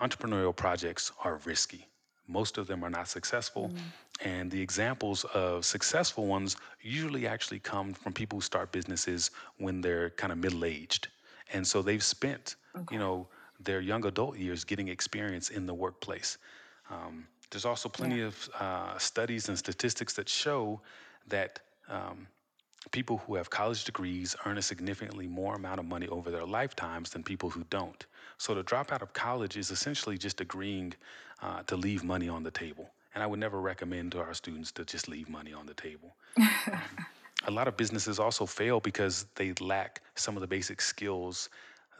entrepreneurial 0.00 0.54
projects 0.54 1.12
are 1.24 1.40
risky. 1.44 1.86
Most 2.28 2.58
of 2.58 2.66
them 2.66 2.84
are 2.84 2.90
not 2.90 3.08
successful. 3.08 3.68
Mm-hmm. 3.68 4.28
And 4.28 4.50
the 4.50 4.60
examples 4.60 5.24
of 5.34 5.64
successful 5.64 6.26
ones 6.26 6.56
usually 6.82 7.26
actually 7.26 7.58
come 7.60 7.94
from 7.94 8.12
people 8.12 8.38
who 8.38 8.42
start 8.42 8.72
businesses 8.72 9.30
when 9.58 9.80
they're 9.80 10.10
kind 10.10 10.32
of 10.32 10.38
middle 10.38 10.64
aged. 10.64 11.08
And 11.52 11.66
so 11.66 11.82
they've 11.82 12.02
spent, 12.02 12.56
okay. 12.74 12.94
you 12.94 12.98
know, 12.98 13.28
their 13.60 13.80
young 13.80 14.04
adult 14.06 14.36
years 14.36 14.64
getting 14.64 14.88
experience 14.88 15.50
in 15.50 15.66
the 15.66 15.74
workplace. 15.74 16.38
Um, 16.90 17.26
there's 17.50 17.64
also 17.64 17.88
plenty 17.88 18.18
yeah. 18.18 18.26
of 18.26 18.50
uh, 18.58 18.98
studies 18.98 19.48
and 19.48 19.58
statistics 19.58 20.14
that 20.14 20.28
show 20.28 20.80
that 21.28 21.60
um, 21.88 22.26
people 22.90 23.18
who 23.18 23.34
have 23.34 23.50
college 23.50 23.84
degrees 23.84 24.36
earn 24.44 24.58
a 24.58 24.62
significantly 24.62 25.26
more 25.26 25.54
amount 25.54 25.80
of 25.80 25.86
money 25.86 26.08
over 26.08 26.30
their 26.30 26.46
lifetimes 26.46 27.10
than 27.10 27.22
people 27.22 27.50
who 27.50 27.64
don't. 27.70 28.06
So 28.38 28.54
to 28.54 28.62
drop 28.62 28.92
out 28.92 29.02
of 29.02 29.12
college 29.12 29.56
is 29.56 29.70
essentially 29.70 30.18
just 30.18 30.40
agreeing 30.40 30.94
uh, 31.42 31.62
to 31.64 31.76
leave 31.76 32.04
money 32.04 32.28
on 32.28 32.42
the 32.42 32.50
table. 32.50 32.90
And 33.14 33.22
I 33.22 33.26
would 33.26 33.40
never 33.40 33.60
recommend 33.60 34.12
to 34.12 34.20
our 34.20 34.34
students 34.34 34.70
to 34.72 34.84
just 34.84 35.08
leave 35.08 35.28
money 35.28 35.52
on 35.52 35.66
the 35.66 35.74
table. 35.74 36.14
um, 36.38 36.80
a 37.46 37.50
lot 37.50 37.68
of 37.68 37.76
businesses 37.76 38.18
also 38.18 38.46
fail 38.46 38.80
because 38.80 39.26
they 39.34 39.52
lack 39.60 40.02
some 40.14 40.36
of 40.36 40.40
the 40.40 40.46
basic 40.46 40.80
skills 40.80 41.48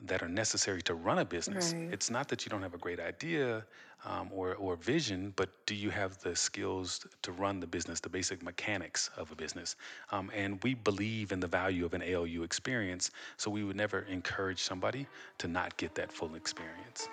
that 0.02 0.22
are 0.22 0.28
necessary 0.28 0.82
to 0.82 0.94
run 0.94 1.18
a 1.18 1.24
business. 1.24 1.72
Right. 1.72 1.92
It's 1.92 2.10
not 2.10 2.28
that 2.28 2.44
you 2.44 2.50
don't 2.50 2.62
have 2.62 2.74
a 2.74 2.78
great 2.78 3.00
idea 3.00 3.64
um, 4.04 4.30
or, 4.32 4.54
or 4.56 4.76
vision, 4.76 5.32
but 5.36 5.48
do 5.66 5.74
you 5.74 5.90
have 5.90 6.18
the 6.18 6.36
skills 6.36 7.06
to 7.22 7.32
run 7.32 7.60
the 7.60 7.66
business, 7.66 8.00
the 8.00 8.08
basic 8.08 8.42
mechanics 8.42 9.10
of 9.16 9.32
a 9.32 9.34
business? 9.34 9.76
Um, 10.12 10.30
and 10.34 10.62
we 10.62 10.74
believe 10.74 11.32
in 11.32 11.40
the 11.40 11.46
value 11.46 11.84
of 11.84 11.94
an 11.94 12.02
ALU 12.02 12.42
experience, 12.42 13.10
so 13.36 13.50
we 13.50 13.64
would 13.64 13.76
never 13.76 14.00
encourage 14.02 14.62
somebody 14.62 15.06
to 15.38 15.48
not 15.48 15.76
get 15.76 15.94
that 15.94 16.12
full 16.12 16.34
experience. 16.34 17.08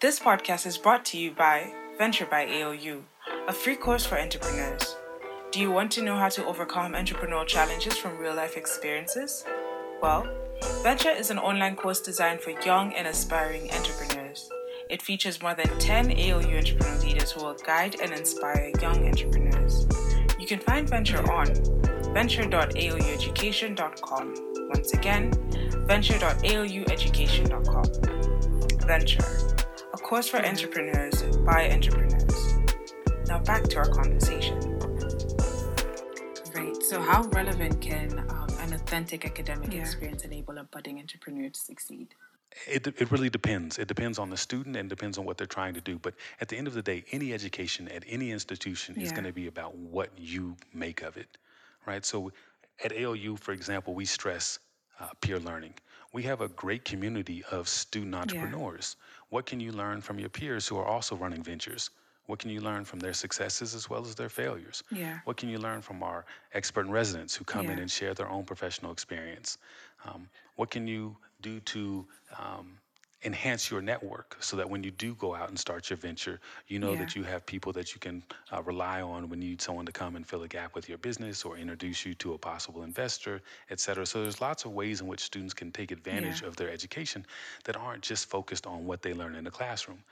This 0.00 0.20
podcast 0.20 0.66
is 0.66 0.76
brought 0.76 1.04
to 1.06 1.18
you 1.18 1.30
by 1.30 1.72
Venture 1.96 2.26
by 2.26 2.46
ALU, 2.46 3.04
a 3.48 3.52
free 3.52 3.76
course 3.76 4.04
for 4.04 4.18
entrepreneurs. 4.18 4.96
Do 5.54 5.60
you 5.60 5.70
want 5.70 5.92
to 5.92 6.02
know 6.02 6.16
how 6.16 6.28
to 6.30 6.44
overcome 6.46 6.94
entrepreneurial 6.94 7.46
challenges 7.46 7.96
from 7.96 8.18
real 8.18 8.34
life 8.34 8.56
experiences? 8.56 9.44
Well, 10.02 10.26
Venture 10.82 11.12
is 11.12 11.30
an 11.30 11.38
online 11.38 11.76
course 11.76 12.00
designed 12.00 12.40
for 12.40 12.50
young 12.50 12.92
and 12.94 13.06
aspiring 13.06 13.70
entrepreneurs. 13.70 14.50
It 14.90 15.00
features 15.00 15.40
more 15.40 15.54
than 15.54 15.68
10 15.78 16.10
ALU 16.10 16.56
entrepreneur 16.56 16.98
leaders 16.98 17.30
who 17.30 17.44
will 17.44 17.54
guide 17.54 18.00
and 18.02 18.12
inspire 18.12 18.72
young 18.82 19.06
entrepreneurs. 19.06 19.86
You 20.40 20.46
can 20.48 20.58
find 20.58 20.88
Venture 20.88 21.22
on 21.32 21.46
venture.alueducation.com. 22.12 24.34
Once 24.74 24.92
again, 24.92 25.30
venture.alueducation.com. 25.86 27.84
Venture, 28.88 29.24
a 29.92 29.98
course 29.98 30.26
for 30.26 30.44
entrepreneurs 30.44 31.22
by 31.46 31.70
entrepreneurs. 31.70 32.54
Now 33.28 33.38
back 33.38 33.62
to 33.68 33.76
our 33.76 33.88
conversation. 33.88 34.73
Great. 36.94 37.06
So, 37.06 37.12
how 37.12 37.22
relevant 37.30 37.80
can 37.80 38.18
um, 38.30 38.48
an 38.60 38.72
authentic 38.72 39.24
academic 39.24 39.72
Yeah. 39.72 39.80
experience 39.80 40.24
enable 40.24 40.58
a 40.58 40.64
budding 40.64 41.00
entrepreneur 41.00 41.50
to 41.50 41.60
succeed? 41.60 42.14
It, 42.68 42.86
it 42.86 43.10
really 43.10 43.28
depends. 43.28 43.78
It 43.78 43.88
depends 43.88 44.18
on 44.20 44.30
the 44.30 44.36
student 44.36 44.76
and 44.76 44.88
depends 44.88 45.18
on 45.18 45.24
what 45.24 45.36
they're 45.36 45.46
trying 45.48 45.74
to 45.74 45.80
do. 45.80 45.98
But 45.98 46.14
at 46.40 46.48
the 46.48 46.56
end 46.56 46.68
of 46.68 46.74
the 46.74 46.82
day, 46.82 47.04
any 47.10 47.32
education 47.32 47.88
at 47.88 48.04
any 48.06 48.30
institution 48.30 48.94
is 48.96 49.10
going 49.10 49.24
to 49.24 49.32
be 49.32 49.48
about 49.48 49.74
what 49.76 50.10
you 50.16 50.56
make 50.72 51.02
of 51.02 51.16
it, 51.16 51.36
right? 51.84 52.04
So 52.04 52.30
at 52.84 52.92
ALU, 52.92 53.36
for 53.36 53.50
example, 53.50 53.92
we 53.92 54.04
stress 54.04 54.60
uh, 55.00 55.08
peer 55.20 55.40
learning. 55.40 55.74
We 56.12 56.22
have 56.22 56.42
a 56.42 56.48
great 56.48 56.84
community 56.84 57.42
of 57.50 57.68
student 57.68 58.14
entrepreneurs. 58.14 58.94
What 59.30 59.46
can 59.46 59.58
you 59.58 59.72
learn 59.72 60.00
from 60.00 60.20
your 60.20 60.28
peers 60.28 60.68
who 60.68 60.78
are 60.78 60.86
also 60.86 61.16
running 61.16 61.42
ventures? 61.42 61.90
What 62.26 62.38
can 62.38 62.50
you 62.50 62.60
learn 62.60 62.84
from 62.84 63.00
their 63.00 63.12
successes 63.12 63.74
as 63.74 63.90
well 63.90 64.04
as 64.06 64.14
their 64.14 64.30
failures? 64.30 64.82
Yeah. 64.90 65.18
What 65.24 65.36
can 65.36 65.48
you 65.48 65.58
learn 65.58 65.82
from 65.82 66.02
our 66.02 66.24
expert 66.52 66.86
residents 66.86 67.34
who 67.34 67.44
come 67.44 67.68
in 67.70 67.78
and 67.78 67.90
share 67.90 68.14
their 68.14 68.28
own 68.28 68.44
professional 68.44 68.92
experience? 68.92 69.58
Um, 70.04 70.28
what 70.56 70.70
can 70.70 70.86
you 70.86 71.16
do 71.42 71.60
to 71.60 72.06
um, 72.38 72.78
enhance 73.24 73.70
your 73.70 73.80
network 73.82 74.36
so 74.40 74.56
that 74.56 74.68
when 74.68 74.82
you 74.82 74.90
do 74.90 75.14
go 75.14 75.34
out 75.34 75.48
and 75.50 75.58
start 75.58 75.88
your 75.90 75.96
venture, 75.98 76.40
you 76.68 76.78
know 76.78 76.92
Yeah. 76.92 76.96
that 76.96 77.14
you 77.14 77.24
have 77.24 77.44
people 77.44 77.72
that 77.74 77.92
you 77.94 78.00
can 78.00 78.22
uh, 78.52 78.62
rely 78.62 79.02
on 79.02 79.28
when 79.28 79.42
you 79.42 79.50
need 79.50 79.62
someone 79.62 79.86
to 79.86 79.92
come 79.92 80.16
and 80.16 80.26
fill 80.26 80.42
a 80.44 80.48
gap 80.48 80.74
with 80.74 80.88
your 80.88 80.98
business 80.98 81.44
or 81.44 81.56
introduce 81.58 82.04
you 82.06 82.14
to 82.14 82.34
a 82.34 82.38
possible 82.38 82.82
investor, 82.82 83.40
et 83.70 83.80
cetera. 83.80 84.04
So 84.06 84.22
there's 84.22 84.40
lots 84.40 84.64
of 84.64 84.72
ways 84.72 85.00
in 85.02 85.06
which 85.06 85.20
students 85.20 85.54
can 85.54 85.72
take 85.72 85.90
advantage 85.90 86.40
Yeah. 86.42 86.48
of 86.48 86.56
their 86.56 86.70
education 86.70 87.26
that 87.64 87.76
aren't 87.76 88.02
just 88.02 88.28
focused 88.30 88.66
on 88.66 88.86
what 88.86 89.02
they 89.02 89.12
learn 89.14 89.34
in 89.36 89.44
the 89.44 89.50
classroom. 89.50 90.02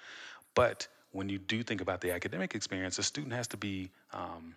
But 0.54 0.88
when 1.12 1.28
you 1.28 1.38
do 1.38 1.62
think 1.62 1.80
about 1.80 2.00
the 2.00 2.10
academic 2.10 2.54
experience, 2.54 2.98
a 2.98 3.02
student 3.02 3.32
has 3.32 3.46
to 3.48 3.56
be 3.56 3.90
um, 4.12 4.54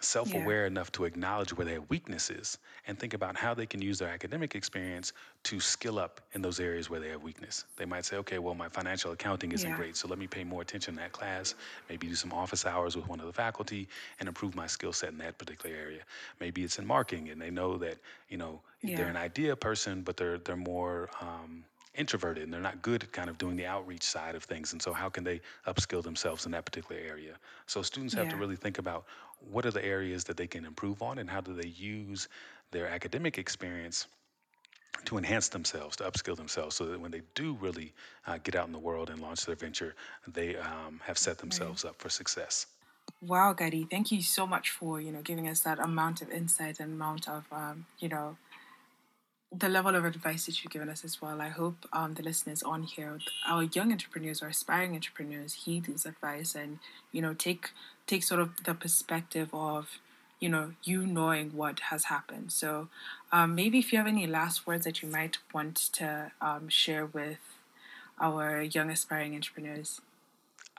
self 0.00 0.34
aware 0.34 0.66
enough 0.66 0.92
to 0.92 1.04
acknowledge 1.04 1.52
where 1.52 1.66
their 1.66 1.80
weakness 1.82 2.30
is 2.30 2.58
and 2.86 2.98
think 2.98 3.14
about 3.14 3.36
how 3.36 3.52
they 3.52 3.66
can 3.66 3.82
use 3.82 3.98
their 3.98 4.08
academic 4.08 4.54
experience 4.54 5.12
to 5.42 5.60
skill 5.60 5.98
up 5.98 6.20
in 6.34 6.40
those 6.42 6.60
areas 6.60 6.88
where 6.88 7.00
they 7.00 7.08
have 7.08 7.22
weakness. 7.22 7.64
They 7.76 7.84
might 7.84 8.04
say, 8.04 8.16
okay, 8.18 8.38
well, 8.38 8.54
my 8.54 8.68
financial 8.68 9.12
accounting 9.12 9.52
isn't 9.52 9.68
Yeah. 9.68 9.76
great, 9.76 9.96
so 9.96 10.08
let 10.08 10.18
me 10.18 10.26
pay 10.26 10.44
more 10.44 10.62
attention 10.62 10.94
in 10.94 11.00
that 11.00 11.12
class, 11.12 11.54
maybe 11.88 12.06
do 12.06 12.14
some 12.14 12.32
office 12.32 12.64
hours 12.64 12.96
with 12.96 13.08
one 13.08 13.20
of 13.20 13.26
the 13.26 13.32
faculty 13.32 13.88
and 14.20 14.28
improve 14.28 14.54
my 14.54 14.66
skill 14.66 14.92
set 14.92 15.10
in 15.10 15.18
that 15.18 15.36
particular 15.36 15.74
area. 15.74 16.02
Maybe 16.40 16.62
it's 16.62 16.78
in 16.78 16.86
marketing 16.86 17.30
and 17.30 17.40
they 17.40 17.50
know 17.50 17.76
that, 17.78 17.98
you 18.28 18.38
know, 18.38 18.60
they're 18.94 19.08
an 19.08 19.16
idea 19.16 19.56
person, 19.56 20.02
but 20.02 20.16
they're, 20.16 20.38
they're 20.38 20.56
more, 20.56 21.10
um, 21.20 21.64
introverted 21.98 22.44
and 22.44 22.52
they're 22.52 22.60
not 22.60 22.80
good 22.82 23.02
at 23.02 23.12
kind 23.12 23.28
of 23.28 23.38
doing 23.38 23.56
the 23.56 23.66
outreach 23.66 24.02
side 24.02 24.34
of 24.34 24.44
things. 24.44 24.72
And 24.72 24.80
so, 24.80 24.92
how 24.92 25.08
can 25.08 25.24
they 25.24 25.40
upskill 25.66 26.02
themselves 26.02 26.46
in 26.46 26.52
that 26.52 26.64
particular 26.64 27.00
area? 27.00 27.34
So, 27.66 27.82
students 27.82 28.14
have 28.14 28.28
to 28.28 28.36
really 28.36 28.56
think 28.56 28.78
about 28.78 29.04
what 29.40 29.66
are 29.66 29.70
the 29.70 29.84
areas 29.84 30.24
that 30.24 30.36
they 30.36 30.46
can 30.46 30.64
improve 30.64 31.02
on 31.02 31.18
and 31.18 31.28
how 31.28 31.40
do 31.40 31.54
they 31.54 31.68
use 31.68 32.28
their 32.70 32.88
academic 32.88 33.38
experience 33.38 34.06
to 35.04 35.16
enhance 35.16 35.48
themselves, 35.48 35.96
to 35.96 36.04
upskill 36.04 36.36
themselves, 36.36 36.76
so 36.76 36.84
that 36.86 37.00
when 37.00 37.10
they 37.10 37.22
do 37.34 37.56
really 37.60 37.92
uh, 38.26 38.38
get 38.42 38.56
out 38.56 38.66
in 38.66 38.72
the 38.72 38.78
world 38.78 39.10
and 39.10 39.20
launch 39.20 39.44
their 39.46 39.56
venture, 39.56 39.94
they 40.26 40.56
um, 40.56 41.00
have 41.04 41.16
set 41.16 41.38
themselves 41.38 41.84
up 41.84 42.00
for 42.00 42.08
success. 42.08 42.66
Wow, 43.20 43.54
Gaidi, 43.54 43.88
thank 43.90 44.12
you 44.12 44.22
so 44.22 44.46
much 44.46 44.70
for 44.70 45.00
you 45.00 45.10
know 45.10 45.22
giving 45.22 45.48
us 45.48 45.60
that 45.60 45.78
amount 45.78 46.22
of 46.22 46.30
insight 46.30 46.78
and 46.80 46.92
amount 46.92 47.28
of 47.28 47.44
um, 47.52 47.86
you 47.98 48.08
know 48.08 48.36
the 49.50 49.68
level 49.68 49.94
of 49.94 50.04
advice 50.04 50.46
that 50.46 50.62
you've 50.62 50.72
given 50.72 50.88
us 50.88 51.04
as 51.04 51.22
well. 51.22 51.40
I 51.40 51.48
hope 51.48 51.86
um, 51.92 52.14
the 52.14 52.22
listeners 52.22 52.62
on 52.62 52.82
here, 52.82 53.18
our 53.46 53.62
young 53.62 53.92
entrepreneurs 53.92 54.42
or 54.42 54.48
aspiring 54.48 54.94
entrepreneurs, 54.94 55.54
heed 55.64 55.84
this 55.84 56.04
advice 56.04 56.54
and 56.54 56.78
you 57.12 57.22
know 57.22 57.34
take 57.34 57.70
take 58.06 58.22
sort 58.22 58.40
of 58.40 58.64
the 58.64 58.74
perspective 58.74 59.48
of 59.52 59.98
you 60.38 60.48
know 60.48 60.72
you 60.84 61.06
knowing 61.06 61.50
what 61.50 61.80
has 61.90 62.04
happened. 62.04 62.52
So 62.52 62.88
um, 63.32 63.54
maybe 63.54 63.78
if 63.78 63.92
you 63.92 63.98
have 63.98 64.06
any 64.06 64.26
last 64.26 64.66
words 64.66 64.84
that 64.84 65.02
you 65.02 65.08
might 65.08 65.38
want 65.54 65.76
to 65.94 66.30
um, 66.40 66.68
share 66.68 67.06
with 67.06 67.38
our 68.20 68.60
young 68.62 68.90
aspiring 68.90 69.34
entrepreneurs. 69.34 70.00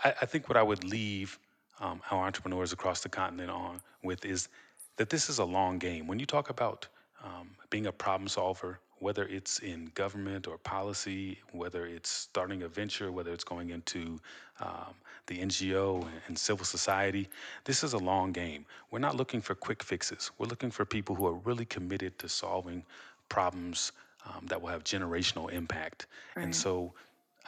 I, 0.03 0.13
I 0.21 0.25
think 0.25 0.47
what 0.47 0.57
I 0.57 0.63
would 0.63 0.83
leave 0.83 1.39
um, 1.79 2.01
our 2.11 2.25
entrepreneurs 2.25 2.73
across 2.73 3.01
the 3.01 3.09
continent 3.09 3.49
on 3.49 3.81
with 4.03 4.25
is 4.25 4.49
that 4.97 5.09
this 5.09 5.29
is 5.29 5.39
a 5.39 5.45
long 5.45 5.79
game. 5.79 6.07
When 6.07 6.19
you 6.19 6.25
talk 6.25 6.49
about 6.49 6.87
um, 7.23 7.49
being 7.69 7.87
a 7.87 7.91
problem 7.91 8.27
solver, 8.27 8.79
whether 8.99 9.25
it's 9.27 9.59
in 9.59 9.91
government 9.95 10.47
or 10.47 10.57
policy, 10.57 11.39
whether 11.51 11.85
it's 11.85 12.09
starting 12.09 12.63
a 12.63 12.67
venture, 12.67 13.11
whether 13.11 13.31
it's 13.31 13.43
going 13.43 13.69
into 13.69 14.19
um, 14.59 14.93
the 15.27 15.37
NGO 15.39 16.05
and, 16.27 16.37
civil 16.37 16.65
society, 16.65 17.29
this 17.63 17.83
is 17.83 17.93
a 17.93 17.97
long 17.97 18.31
game. 18.31 18.65
We're 18.91 18.99
not 18.99 19.15
looking 19.15 19.41
for 19.41 19.55
quick 19.55 19.83
fixes. 19.83 20.31
We're 20.37 20.47
looking 20.47 20.71
for 20.71 20.85
people 20.85 21.15
who 21.15 21.27
are 21.27 21.33
really 21.33 21.65
committed 21.65 22.17
to 22.19 22.29
solving 22.29 22.83
problems 23.29 23.91
um, 24.25 24.45
that 24.47 24.61
will 24.61 24.69
have 24.69 24.83
generational 24.83 25.51
impact. 25.51 26.07
Right. 26.35 26.43
And 26.43 26.55
so 26.55 26.93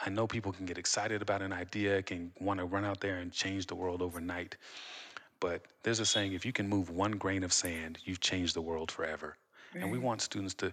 I 0.04 0.10
know 0.10 0.26
people 0.26 0.52
can 0.52 0.64
get 0.64 0.78
excited 0.78 1.22
about 1.22 1.42
an 1.42 1.52
idea, 1.52 2.02
can 2.02 2.32
want 2.40 2.60
to 2.60 2.66
run 2.66 2.84
out 2.84 3.00
there 3.00 3.18
and 3.18 3.32
change 3.32 3.66
the 3.66 3.74
world 3.74 4.00
overnight. 4.00 4.56
But 5.40 5.62
there's 5.82 6.00
a 6.00 6.06
saying 6.06 6.32
if 6.32 6.46
you 6.46 6.52
can 6.52 6.68
move 6.68 6.90
one 6.90 7.12
grain 7.12 7.42
of 7.42 7.52
sand, 7.52 7.98
you've 8.04 8.20
changed 8.20 8.54
the 8.54 8.62
world 8.62 8.90
forever. 8.90 9.36
And 9.74 9.90
we 9.90 9.98
want 9.98 10.20
students 10.20 10.54
to 10.54 10.72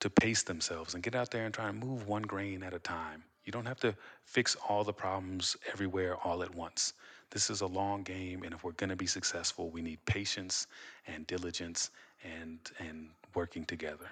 to 0.00 0.10
pace 0.10 0.42
themselves 0.42 0.94
and 0.94 1.02
get 1.02 1.14
out 1.14 1.30
there 1.30 1.46
and 1.46 1.54
try 1.54 1.68
and 1.68 1.78
move 1.78 2.06
one 2.06 2.22
grain 2.22 2.62
at 2.62 2.74
a 2.74 2.78
time. 2.78 3.22
You 3.44 3.52
don't 3.52 3.66
have 3.66 3.80
to 3.80 3.94
fix 4.24 4.56
all 4.68 4.84
the 4.84 4.92
problems 4.92 5.56
everywhere 5.72 6.16
all 6.16 6.42
at 6.42 6.54
once. 6.54 6.94
This 7.30 7.48
is 7.48 7.62
a 7.62 7.66
long 7.66 8.02
game 8.02 8.42
and 8.42 8.52
if 8.52 8.64
we're 8.64 8.72
going 8.72 8.90
to 8.90 8.96
be 8.96 9.06
successful, 9.06 9.70
we 9.70 9.80
need 9.80 10.04
patience 10.04 10.66
and 11.06 11.26
diligence 11.26 11.90
and 12.22 12.58
and 12.78 13.08
working 13.34 13.64
together. 13.64 14.10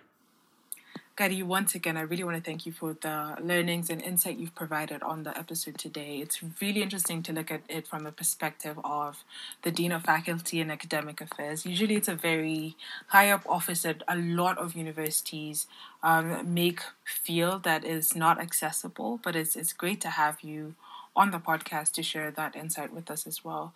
Gaidi, 1.15 1.43
once 1.43 1.75
again, 1.75 1.99
I 1.99 2.01
really 2.01 2.25
want 2.25 2.43
to 2.43 2.43
thank 2.43 2.65
you 2.65 2.73
for 2.73 2.95
the 2.95 3.37
learnings 3.39 3.91
and 3.91 4.01
insight 4.01 4.39
you've 4.39 4.55
provided 4.55 5.03
on 5.03 5.25
the 5.25 5.37
episode 5.37 5.77
today. 5.77 6.21
It's 6.23 6.41
really 6.59 6.81
interesting 6.81 7.23
to 7.25 7.35
look 7.35 7.51
at 7.51 7.61
it 7.69 7.87
from 7.87 8.07
a 8.07 8.13
perspective 8.13 8.79
of 8.83 9.23
the 9.61 9.71
Dean 9.71 9.93
of 9.93 10.05
Faculty 10.05 10.59
and 10.59 10.73
Academic 10.73 11.21
Affairs. 11.21 11.67
Usually, 11.67 11.97
it's 11.97 12.09
a 12.09 12.15
very 12.15 12.77
high 13.09 13.31
up 13.31 13.43
office 13.47 13.83
that 13.83 14.03
a 14.09 14.17
lot 14.17 14.57
of 14.57 14.75
universities 14.75 15.67
um, 16.03 16.55
make 16.55 16.81
feel 17.05 17.59
that 17.59 17.85
is 17.85 18.17
not 18.17 18.41
accessible, 18.41 19.21
but 19.23 19.37
it's, 19.37 19.55
it's 19.55 19.75
great 19.75 20.01
to 20.01 20.09
have 20.09 20.41
you 20.41 20.77
on 21.15 21.31
the 21.31 21.39
podcast 21.39 21.93
to 21.93 22.03
share 22.03 22.31
that 22.31 22.57
insight 22.57 22.91
with 22.91 23.11
us 23.11 23.27
as 23.27 23.45
well. 23.45 23.75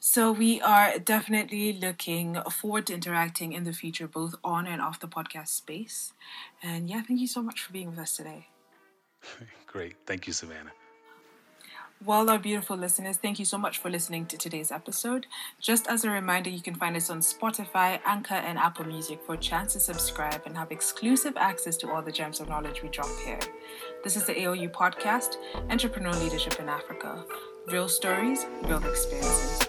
So 0.00 0.30
we 0.30 0.60
are 0.60 0.98
definitely 0.98 1.72
looking 1.72 2.36
forward 2.50 2.86
to 2.86 2.94
interacting 2.94 3.52
in 3.52 3.64
the 3.64 3.72
future, 3.72 4.06
both 4.06 4.36
on 4.44 4.66
and 4.66 4.80
off 4.80 5.00
the 5.00 5.08
podcast 5.08 5.48
space. 5.48 6.12
And 6.62 6.88
yeah, 6.88 7.02
thank 7.02 7.20
you 7.20 7.26
so 7.26 7.42
much 7.42 7.60
for 7.60 7.72
being 7.72 7.90
with 7.90 7.98
us 7.98 8.16
today. 8.16 8.46
Great. 9.66 9.96
Thank 10.06 10.26
you, 10.26 10.32
Savannah. 10.32 10.70
Well, 12.04 12.30
our 12.30 12.38
beautiful 12.38 12.76
listeners, 12.76 13.16
thank 13.16 13.40
you 13.40 13.44
so 13.44 13.58
much 13.58 13.78
for 13.78 13.90
listening 13.90 14.26
to 14.26 14.38
today's 14.38 14.70
episode. 14.70 15.26
Just 15.60 15.88
as 15.88 16.04
a 16.04 16.10
reminder, 16.10 16.48
you 16.48 16.62
can 16.62 16.76
find 16.76 16.94
us 16.94 17.10
on 17.10 17.18
Spotify, 17.18 17.98
Anchor, 18.06 18.34
and 18.34 18.56
Apple 18.56 18.84
Music 18.84 19.18
for 19.26 19.34
a 19.34 19.38
chance 19.38 19.72
to 19.72 19.80
subscribe 19.80 20.42
and 20.46 20.56
have 20.56 20.70
exclusive 20.70 21.36
access 21.36 21.76
to 21.78 21.90
all 21.90 22.00
the 22.00 22.12
gems 22.12 22.38
of 22.38 22.48
knowledge 22.48 22.84
we 22.84 22.88
drop 22.88 23.10
here. 23.24 23.40
This 24.04 24.14
is 24.14 24.26
the 24.26 24.46
ALU 24.46 24.68
podcast, 24.68 25.38
Entrepreneur 25.70 26.12
Leadership 26.12 26.60
in 26.60 26.68
Africa. 26.68 27.24
Real 27.66 27.88
stories, 27.88 28.46
real 28.62 28.84
experiences. 28.86 29.68